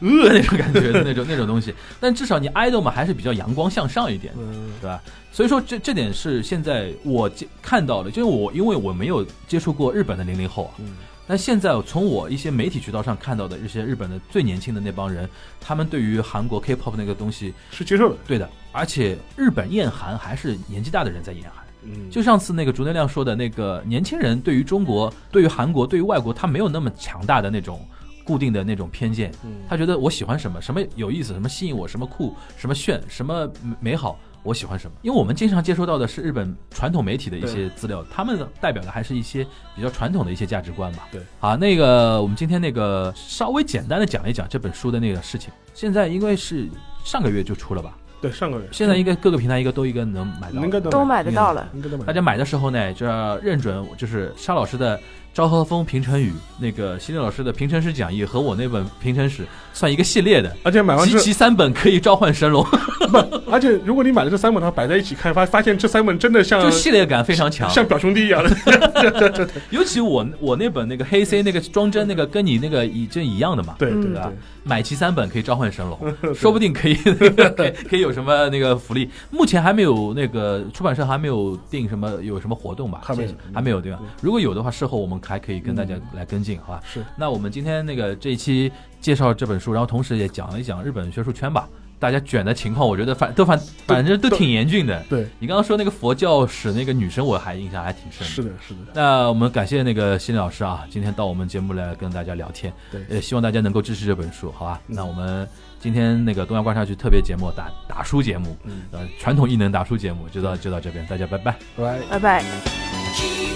[0.00, 1.74] 呃， 那种感觉的那种那种东西。
[2.00, 5.02] 但至少你 idol 嘛，还是比较阳光向上一点，嗯对吧？
[5.32, 10.96] 所以说这这点是现在我接看到的，就是我因为我没有接触过日本的零零后啊，嗯
[11.28, 15.28] 那现在从我一些媒体渠道上看到的一些日本的最年轻的那帮人，
[15.60, 21.64] 他们对于韩国 K-pop 那个东西，是接受的，对的，而且日本厌韩还是年纪大的人在厌韩。
[21.82, 27.84] 嗯，就上次那个竹内亮说的那个年轻人对于中国、对于韩国、对于外国，他没有那么强大的那种
[28.26, 33.48] 固定的那种偏见，嗯他觉得我喜欢什么，什么有意思，什么吸引我，什么酷，什么炫，什么
[33.80, 34.18] 美好。
[34.42, 34.96] 我喜欢什么？
[35.02, 41.08] 因为我们经常接收到的是日本传统媒体的一些资料，他们代表的还是一些比较传统的一些价值观吧。
[41.10, 45.52] 对，好，那个我们今天那个稍微简单的讲一讲这本书的那个事情。
[45.74, 46.68] 现在应该是
[47.04, 47.98] 上个月就出了吧？
[48.18, 50.62] 对上个月现在应该各个平台一个都一个能买到。
[50.62, 51.68] 应该都买得到了。
[51.74, 54.96] 应该都买大家买的时候呢，就要认准就是沙老师的
[55.36, 62.64] 《昭和风平成语》，那个西林老师的平成史讲义和我那本平成史算一个系列的，而且买完之集齐三本可以召唤神龙，
[63.12, 63.18] 不，
[63.52, 67.68] 而且如果你买了这三本，它摆在一起看，发发现这三本真的像就系列感非常强。
[67.68, 74.36] 像表兄弟一样的， 尤其我我那本那个黑 C 那个装帧那个跟你那个已经一样的嘛，嗯对对对吧对，？
[74.64, 79.10] 买齐三本可以召唤神龙， 说不定可以可以可以有什么那个福利。
[79.30, 83.02] 目前还没有那个出版社还没有定什么有什么活动吧？
[83.04, 83.98] 还没有还没有对吧？
[84.22, 86.82] 如果有的话，事后我们还可以跟大家来跟进，好吧？
[86.86, 88.70] 是那我们今天那个这一期
[89.00, 91.68] 介绍这本书，然后同时也讲了一讲日本学术圈吧，
[91.98, 95.02] 大家卷的情况，我觉得反都反反正都挺严峻的。
[95.08, 98.32] 对，你刚刚说那个佛教史那个女生，我还印象还挺深的。
[98.32, 104.80] 是的，是的，那我们感谢那个心理老师啊，今天到我们节目来跟大家聊天，对也希望大家能够支持这本书，好吧？
[104.86, 105.48] 那我们
[105.80, 111.56] 今天那个东亚观察局特别节目打打书节目，嗯呃，传统艺能打书节目就到就到这边，大家拜拜。
[111.76, 112.18] 拜拜。
[112.18, 113.55] 拜